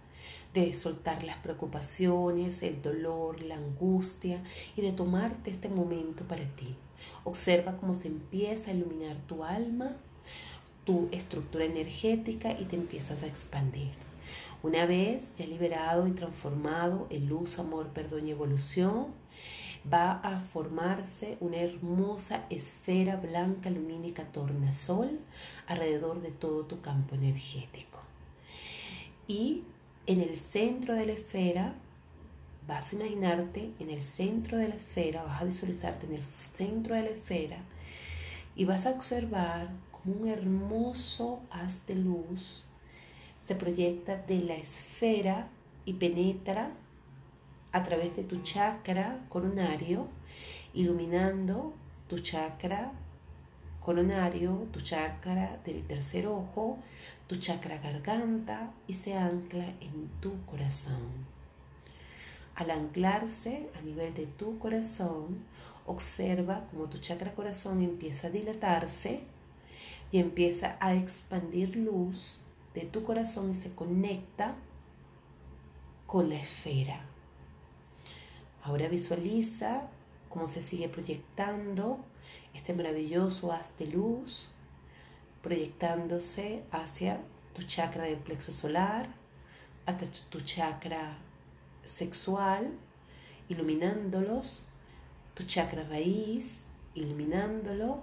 de 0.54 0.74
soltar 0.74 1.22
las 1.22 1.36
preocupaciones, 1.36 2.64
el 2.64 2.82
dolor, 2.82 3.40
la 3.40 3.54
angustia 3.54 4.42
y 4.74 4.82
de 4.82 4.90
tomarte 4.90 5.52
este 5.52 5.68
momento 5.68 6.24
para 6.26 6.44
ti. 6.56 6.74
Observa 7.22 7.76
cómo 7.76 7.94
se 7.94 8.08
empieza 8.08 8.72
a 8.72 8.74
iluminar 8.74 9.16
tu 9.28 9.44
alma, 9.44 9.92
tu 10.84 11.08
estructura 11.12 11.64
energética 11.64 12.58
y 12.58 12.64
te 12.64 12.74
empiezas 12.74 13.22
a 13.22 13.28
expandir. 13.28 14.09
Una 14.62 14.84
vez 14.84 15.34
ya 15.34 15.46
liberado 15.46 16.06
y 16.06 16.12
transformado 16.12 17.06
en 17.08 17.28
luz, 17.30 17.58
amor, 17.58 17.88
perdón 17.94 18.26
y 18.26 18.32
evolución, 18.32 19.06
va 19.90 20.12
a 20.12 20.40
formarse 20.40 21.38
una 21.40 21.56
hermosa 21.56 22.44
esfera 22.50 23.16
blanca 23.16 23.70
lumínica 23.70 24.24
tornasol 24.30 25.18
alrededor 25.66 26.20
de 26.20 26.30
todo 26.30 26.66
tu 26.66 26.82
campo 26.82 27.14
energético. 27.14 28.00
Y 29.26 29.64
en 30.06 30.20
el 30.20 30.36
centro 30.36 30.94
de 30.94 31.06
la 31.06 31.12
esfera, 31.12 31.74
vas 32.68 32.92
a 32.92 32.96
imaginarte 32.96 33.72
en 33.78 33.88
el 33.88 34.02
centro 34.02 34.58
de 34.58 34.68
la 34.68 34.74
esfera, 34.74 35.22
vas 35.22 35.40
a 35.40 35.44
visualizarte 35.46 36.04
en 36.04 36.12
el 36.12 36.24
centro 36.24 36.94
de 36.94 37.02
la 37.02 37.10
esfera 37.10 37.64
y 38.54 38.66
vas 38.66 38.84
a 38.84 38.90
observar 38.90 39.70
como 39.90 40.16
un 40.20 40.28
hermoso 40.28 41.40
haz 41.50 41.86
de 41.86 41.94
luz 41.94 42.66
se 43.42 43.54
proyecta 43.54 44.16
de 44.16 44.40
la 44.40 44.54
esfera 44.54 45.48
y 45.84 45.94
penetra 45.94 46.70
a 47.72 47.82
través 47.82 48.16
de 48.16 48.24
tu 48.24 48.42
chakra 48.42 49.24
coronario, 49.28 50.08
iluminando 50.74 51.72
tu 52.08 52.18
chakra 52.18 52.92
coronario, 53.80 54.68
tu 54.72 54.80
chakra 54.80 55.60
del 55.64 55.86
tercer 55.86 56.26
ojo, 56.26 56.78
tu 57.26 57.36
chakra 57.36 57.78
garganta 57.78 58.72
y 58.86 58.92
se 58.92 59.16
ancla 59.16 59.66
en 59.80 60.08
tu 60.20 60.44
corazón. 60.44 61.30
Al 62.56 62.70
anclarse 62.70 63.70
a 63.78 63.80
nivel 63.80 64.12
de 64.12 64.26
tu 64.26 64.58
corazón, 64.58 65.44
observa 65.86 66.66
cómo 66.70 66.88
tu 66.88 66.98
chakra 66.98 67.34
corazón 67.34 67.82
empieza 67.82 68.26
a 68.26 68.30
dilatarse 68.30 69.22
y 70.12 70.18
empieza 70.18 70.76
a 70.80 70.94
expandir 70.94 71.76
luz 71.76 72.39
de 72.74 72.82
tu 72.82 73.02
corazón 73.02 73.50
y 73.50 73.54
se 73.54 73.72
conecta 73.72 74.56
con 76.06 76.28
la 76.28 76.36
esfera. 76.36 77.04
Ahora 78.62 78.88
visualiza 78.88 79.88
cómo 80.28 80.46
se 80.46 80.62
sigue 80.62 80.88
proyectando 80.88 81.98
este 82.54 82.74
maravilloso 82.74 83.52
haz 83.52 83.76
de 83.76 83.86
luz, 83.86 84.50
proyectándose 85.42 86.62
hacia 86.70 87.20
tu 87.54 87.62
chakra 87.62 88.04
del 88.04 88.18
plexo 88.18 88.52
solar, 88.52 89.08
hasta 89.86 90.06
tu 90.28 90.40
chakra 90.40 91.18
sexual, 91.84 92.72
iluminándolos, 93.48 94.62
tu 95.34 95.42
chakra 95.44 95.82
raíz, 95.84 96.58
iluminándolo 96.94 98.02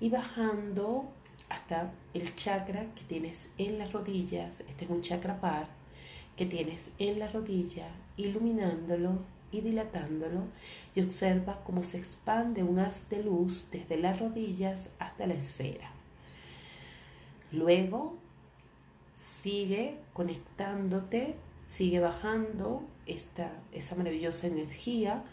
y 0.00 0.08
bajando 0.08 1.12
hasta 1.50 1.92
el 2.14 2.34
chakra 2.34 2.86
que 2.94 3.04
tienes 3.04 3.50
en 3.58 3.78
las 3.78 3.92
rodillas. 3.92 4.60
Este 4.60 4.86
es 4.86 4.90
un 4.90 5.02
chakra 5.02 5.40
par 5.40 5.68
que 6.36 6.46
tienes 6.46 6.90
en 6.98 7.18
la 7.18 7.28
rodilla, 7.28 7.88
iluminándolo 8.16 9.22
y 9.52 9.60
dilatándolo 9.60 10.44
y 10.94 11.02
observa 11.02 11.62
cómo 11.64 11.82
se 11.82 11.98
expande 11.98 12.62
un 12.62 12.78
haz 12.78 13.08
de 13.10 13.22
luz 13.22 13.66
desde 13.70 13.98
las 13.98 14.18
rodillas 14.18 14.88
hasta 14.98 15.26
la 15.26 15.34
esfera. 15.34 15.90
Luego 17.52 18.16
sigue 19.14 19.98
conectándote, 20.12 21.34
sigue 21.66 22.00
bajando 22.00 22.82
esta, 23.06 23.52
esa 23.72 23.96
maravillosa 23.96 24.46
energía 24.46 25.24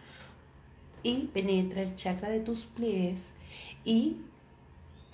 y 1.03 1.27
penetra 1.27 1.83
el 1.83 1.95
chakra 1.95 2.29
de 2.29 2.39
tus 2.39 2.65
pies 2.65 3.31
y 3.85 4.17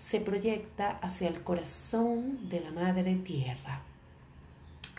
se 0.04 0.20
proyecta 0.20 0.92
hacia 1.02 1.28
el 1.28 1.44
corazón 1.44 2.50
de 2.50 2.60
la 2.62 2.72
Madre 2.72 3.16
Tierra 3.16 3.84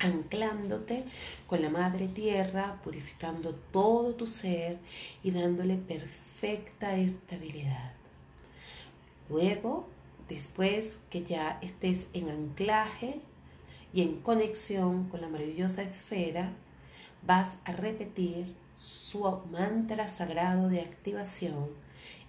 anclándote 0.04 1.04
con 1.46 1.62
la 1.62 1.70
Madre 1.70 2.08
Tierra, 2.08 2.80
purificando 2.82 3.54
todo 3.72 4.14
tu 4.14 4.26
ser 4.26 4.78
y 5.22 5.30
dándole 5.30 5.76
perfecta 5.76 6.96
estabilidad. 6.96 7.92
Luego, 9.28 9.88
después 10.28 10.98
que 11.10 11.22
ya 11.22 11.58
estés 11.62 12.06
en 12.12 12.28
anclaje 12.28 13.20
y 13.92 14.02
en 14.02 14.20
conexión 14.20 15.08
con 15.08 15.20
la 15.20 15.28
maravillosa 15.28 15.82
esfera, 15.82 16.52
vas 17.26 17.56
a 17.64 17.72
repetir 17.72 18.54
su 18.74 19.22
mantra 19.50 20.08
sagrado 20.08 20.68
de 20.68 20.80
activación, 20.80 21.70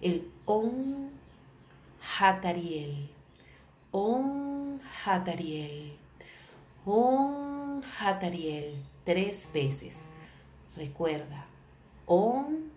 el 0.00 0.30
Om 0.46 1.10
Hatariel. 2.14 3.08
Om 3.90 4.78
Hatariel. 5.04 5.92
Om 6.84 7.82
Hatariel 7.98 8.74
tres 9.04 9.48
veces. 9.52 10.06
Recuerda, 10.76 11.46
Om 12.06 12.70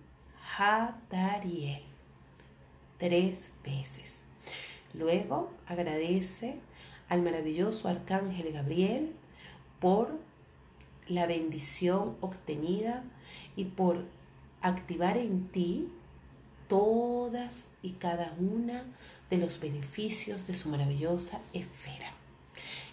Hatariel 0.57 1.83
tres 2.97 3.51
veces. 3.63 4.21
Luego 4.93 5.51
agradece 5.67 6.59
al 7.07 7.21
maravilloso 7.21 7.87
arcángel 7.87 8.51
Gabriel 8.51 9.15
por 9.79 10.19
la 11.07 11.25
bendición 11.25 12.17
obtenida 12.21 13.03
y 13.55 13.65
por 13.65 14.05
activar 14.61 15.17
en 15.17 15.47
ti 15.49 15.89
todas 16.69 17.67
y 17.81 17.91
cada 17.91 18.33
una 18.39 18.85
de 19.29 19.37
los 19.37 19.59
beneficios 19.59 20.47
de 20.47 20.55
su 20.55 20.69
maravillosa 20.69 21.41
esfera. 21.51 22.13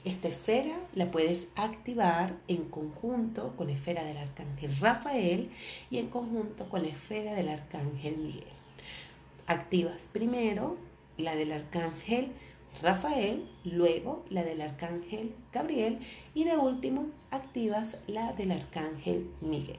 Esta 0.05 0.29
esfera 0.29 0.79
la 0.95 1.11
puedes 1.11 1.47
activar 1.57 2.37
en 2.49 2.65
conjunto 2.65 3.55
con 3.57 3.69
la 3.69 3.75
esfera 3.75 4.05
del 4.05 4.17
arcángel 4.17 4.77
Rafael 4.79 5.51
y 5.91 5.99
en 5.99 6.09
conjunto 6.09 6.69
con 6.69 6.83
la 6.83 6.89
esfera 6.89 7.35
del 7.35 7.49
arcángel 7.49 8.17
Miguel. 8.17 8.45
Activas 9.47 10.09
primero 10.09 10.77
la 11.17 11.35
del 11.35 11.53
arcángel 11.53 12.33
Rafael, 12.83 13.49
luego 13.65 14.25
la 14.29 14.45
del 14.45 14.61
arcángel 14.61 15.35
Gabriel 15.53 15.99
y 16.35 16.45
de 16.45 16.57
último 16.57 17.07
activas 17.31 17.97
la 18.07 18.33
del 18.33 18.53
arcángel 18.53 19.31
Miguel. 19.41 19.79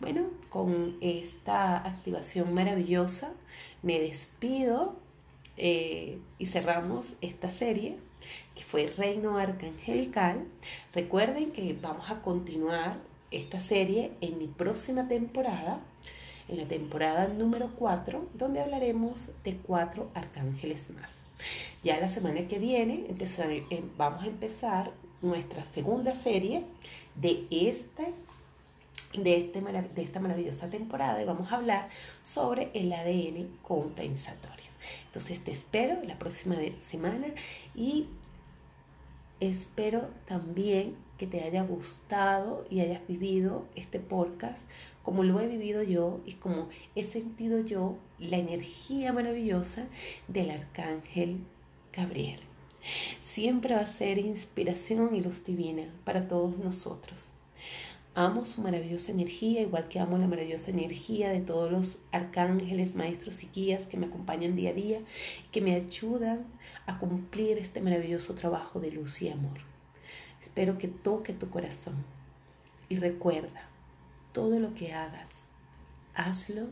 Bueno, 0.00 0.30
con 0.48 0.96
esta 1.02 1.76
activación 1.76 2.54
maravillosa 2.54 3.32
me 3.82 4.00
despido 4.00 4.96
eh, 5.58 6.18
y 6.38 6.46
cerramos 6.46 7.16
esta 7.20 7.50
serie 7.50 7.98
que 8.54 8.62
fue 8.62 8.86
Reino 8.86 9.36
Arcangelical. 9.36 10.46
Recuerden 10.94 11.52
que 11.52 11.76
vamos 11.80 12.08
a 12.10 12.22
continuar 12.22 12.96
esta 13.30 13.58
serie 13.58 14.12
en 14.22 14.38
mi 14.38 14.46
próxima 14.46 15.06
temporada, 15.06 15.80
en 16.48 16.56
la 16.56 16.66
temporada 16.66 17.28
número 17.28 17.68
4, 17.78 18.26
donde 18.32 18.60
hablaremos 18.62 19.32
de 19.44 19.56
cuatro 19.58 20.10
arcángeles 20.14 20.88
más. 20.90 21.10
Ya 21.82 22.00
la 22.00 22.08
semana 22.08 22.48
que 22.48 22.58
viene 22.58 23.04
eh, 23.06 23.84
vamos 23.98 24.24
a 24.24 24.28
empezar 24.28 24.92
nuestra 25.20 25.62
segunda 25.64 26.14
serie 26.14 26.64
de 27.16 27.46
este 27.50 28.14
de, 29.14 29.36
este, 29.36 29.60
de 29.60 30.02
esta 30.02 30.20
maravillosa 30.20 30.70
temporada 30.70 31.20
y 31.20 31.24
vamos 31.24 31.52
a 31.52 31.56
hablar 31.56 31.88
sobre 32.22 32.70
el 32.74 32.92
ADN 32.92 33.48
compensatorio. 33.62 34.70
Entonces 35.06 35.42
te 35.42 35.52
espero 35.52 36.00
la 36.02 36.18
próxima 36.18 36.56
semana 36.80 37.28
y 37.74 38.08
espero 39.40 40.08
también 40.26 40.96
que 41.18 41.26
te 41.26 41.42
haya 41.42 41.62
gustado 41.62 42.64
y 42.70 42.80
hayas 42.80 43.06
vivido 43.06 43.66
este 43.74 44.00
podcast 44.00 44.66
como 45.02 45.24
lo 45.24 45.40
he 45.40 45.48
vivido 45.48 45.82
yo 45.82 46.20
y 46.24 46.34
como 46.34 46.68
he 46.94 47.04
sentido 47.04 47.60
yo 47.60 47.98
la 48.18 48.36
energía 48.36 49.12
maravillosa 49.12 49.86
del 50.28 50.50
arcángel 50.50 51.40
Gabriel. 51.92 52.40
Siempre 53.20 53.74
va 53.74 53.82
a 53.82 53.86
ser 53.86 54.18
inspiración 54.18 55.14
y 55.14 55.20
luz 55.20 55.44
divina 55.44 55.92
para 56.04 56.28
todos 56.28 56.58
nosotros. 56.58 57.32
Amo 58.14 58.44
su 58.44 58.60
maravillosa 58.60 59.12
energía, 59.12 59.60
igual 59.60 59.86
que 59.86 60.00
amo 60.00 60.18
la 60.18 60.26
maravillosa 60.26 60.70
energía 60.70 61.30
de 61.30 61.40
todos 61.40 61.70
los 61.70 61.98
arcángeles, 62.10 62.96
maestros 62.96 63.42
y 63.44 63.48
guías 63.52 63.86
que 63.86 63.96
me 63.96 64.06
acompañan 64.06 64.56
día 64.56 64.70
a 64.70 64.74
día, 64.74 65.00
que 65.52 65.60
me 65.60 65.74
ayudan 65.76 66.44
a 66.86 66.98
cumplir 66.98 67.56
este 67.58 67.80
maravilloso 67.80 68.34
trabajo 68.34 68.80
de 68.80 68.90
luz 68.90 69.22
y 69.22 69.28
amor. 69.28 69.58
Espero 70.40 70.76
que 70.76 70.88
toque 70.88 71.32
tu 71.32 71.50
corazón 71.50 72.04
y 72.88 72.96
recuerda, 72.96 73.68
todo 74.32 74.58
lo 74.58 74.74
que 74.74 74.92
hagas, 74.92 75.28
hazlo 76.14 76.68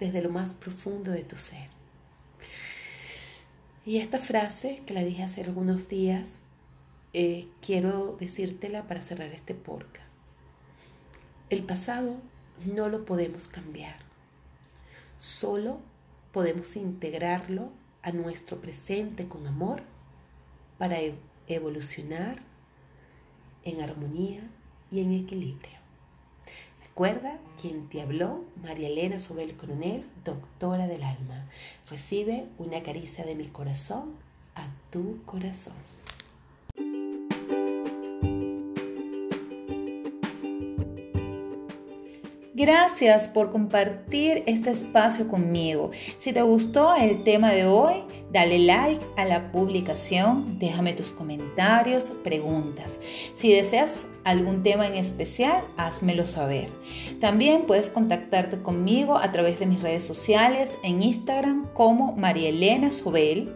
desde 0.00 0.20
lo 0.20 0.30
más 0.30 0.54
profundo 0.54 1.12
de 1.12 1.22
tu 1.22 1.36
ser. 1.36 1.68
Y 3.84 3.98
esta 3.98 4.18
frase 4.18 4.82
que 4.84 4.94
la 4.94 5.04
dije 5.04 5.22
hace 5.22 5.42
algunos 5.42 5.88
días, 5.88 6.40
eh, 7.12 7.46
quiero 7.62 8.16
decírtela 8.18 8.88
para 8.88 9.00
cerrar 9.00 9.30
este 9.32 9.54
podcast. 9.54 10.05
El 11.48 11.62
pasado 11.62 12.16
no 12.64 12.88
lo 12.88 13.04
podemos 13.04 13.46
cambiar, 13.46 13.94
solo 15.16 15.78
podemos 16.32 16.74
integrarlo 16.74 17.70
a 18.02 18.10
nuestro 18.10 18.60
presente 18.60 19.28
con 19.28 19.46
amor 19.46 19.84
para 20.76 21.00
e-, 21.00 21.14
evolucionar 21.46 22.42
en 23.62 23.80
armonía 23.80 24.42
y 24.90 24.98
en 25.02 25.12
equilibrio. 25.12 25.78
Recuerda 26.82 27.38
quien 27.60 27.88
te 27.88 28.02
habló, 28.02 28.44
María 28.60 28.88
Elena 28.88 29.20
Sobel 29.20 29.56
Coronel, 29.56 30.04
doctora 30.24 30.88
del 30.88 31.04
alma. 31.04 31.48
Recibe 31.88 32.48
una 32.58 32.82
caricia 32.82 33.24
de 33.24 33.36
mi 33.36 33.46
corazón 33.46 34.16
a 34.56 34.66
tu 34.90 35.22
corazón. 35.24 35.74
Gracias 42.66 43.28
por 43.28 43.52
compartir 43.52 44.42
este 44.46 44.72
espacio 44.72 45.28
conmigo. 45.28 45.92
Si 46.18 46.32
te 46.32 46.42
gustó 46.42 46.96
el 46.96 47.22
tema 47.22 47.52
de 47.52 47.64
hoy, 47.64 48.02
Dale 48.32 48.58
like 48.58 49.06
a 49.16 49.24
la 49.24 49.52
publicación, 49.52 50.58
déjame 50.58 50.92
tus 50.94 51.12
comentarios, 51.12 52.10
preguntas. 52.24 52.98
Si 53.34 53.52
deseas 53.52 54.04
algún 54.24 54.64
tema 54.64 54.88
en 54.88 54.96
especial, 54.96 55.62
házmelo 55.76 56.26
saber. 56.26 56.68
También 57.20 57.66
puedes 57.68 57.88
contactarte 57.88 58.60
conmigo 58.60 59.16
a 59.16 59.30
través 59.30 59.60
de 59.60 59.66
mis 59.66 59.80
redes 59.80 60.04
sociales 60.04 60.76
en 60.82 61.04
Instagram 61.04 61.68
como 61.72 62.16
María 62.16 62.48
Elena 62.48 62.90
Sobel 62.90 63.54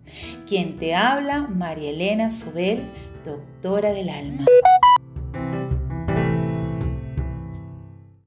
Quien 0.46 0.78
te 0.78 0.94
habla, 0.94 1.42
María 1.42 1.90
Elena 1.90 2.30
Sobel, 2.30 2.80
doctora 3.24 3.92
del 3.92 4.10
alma. 4.10 4.46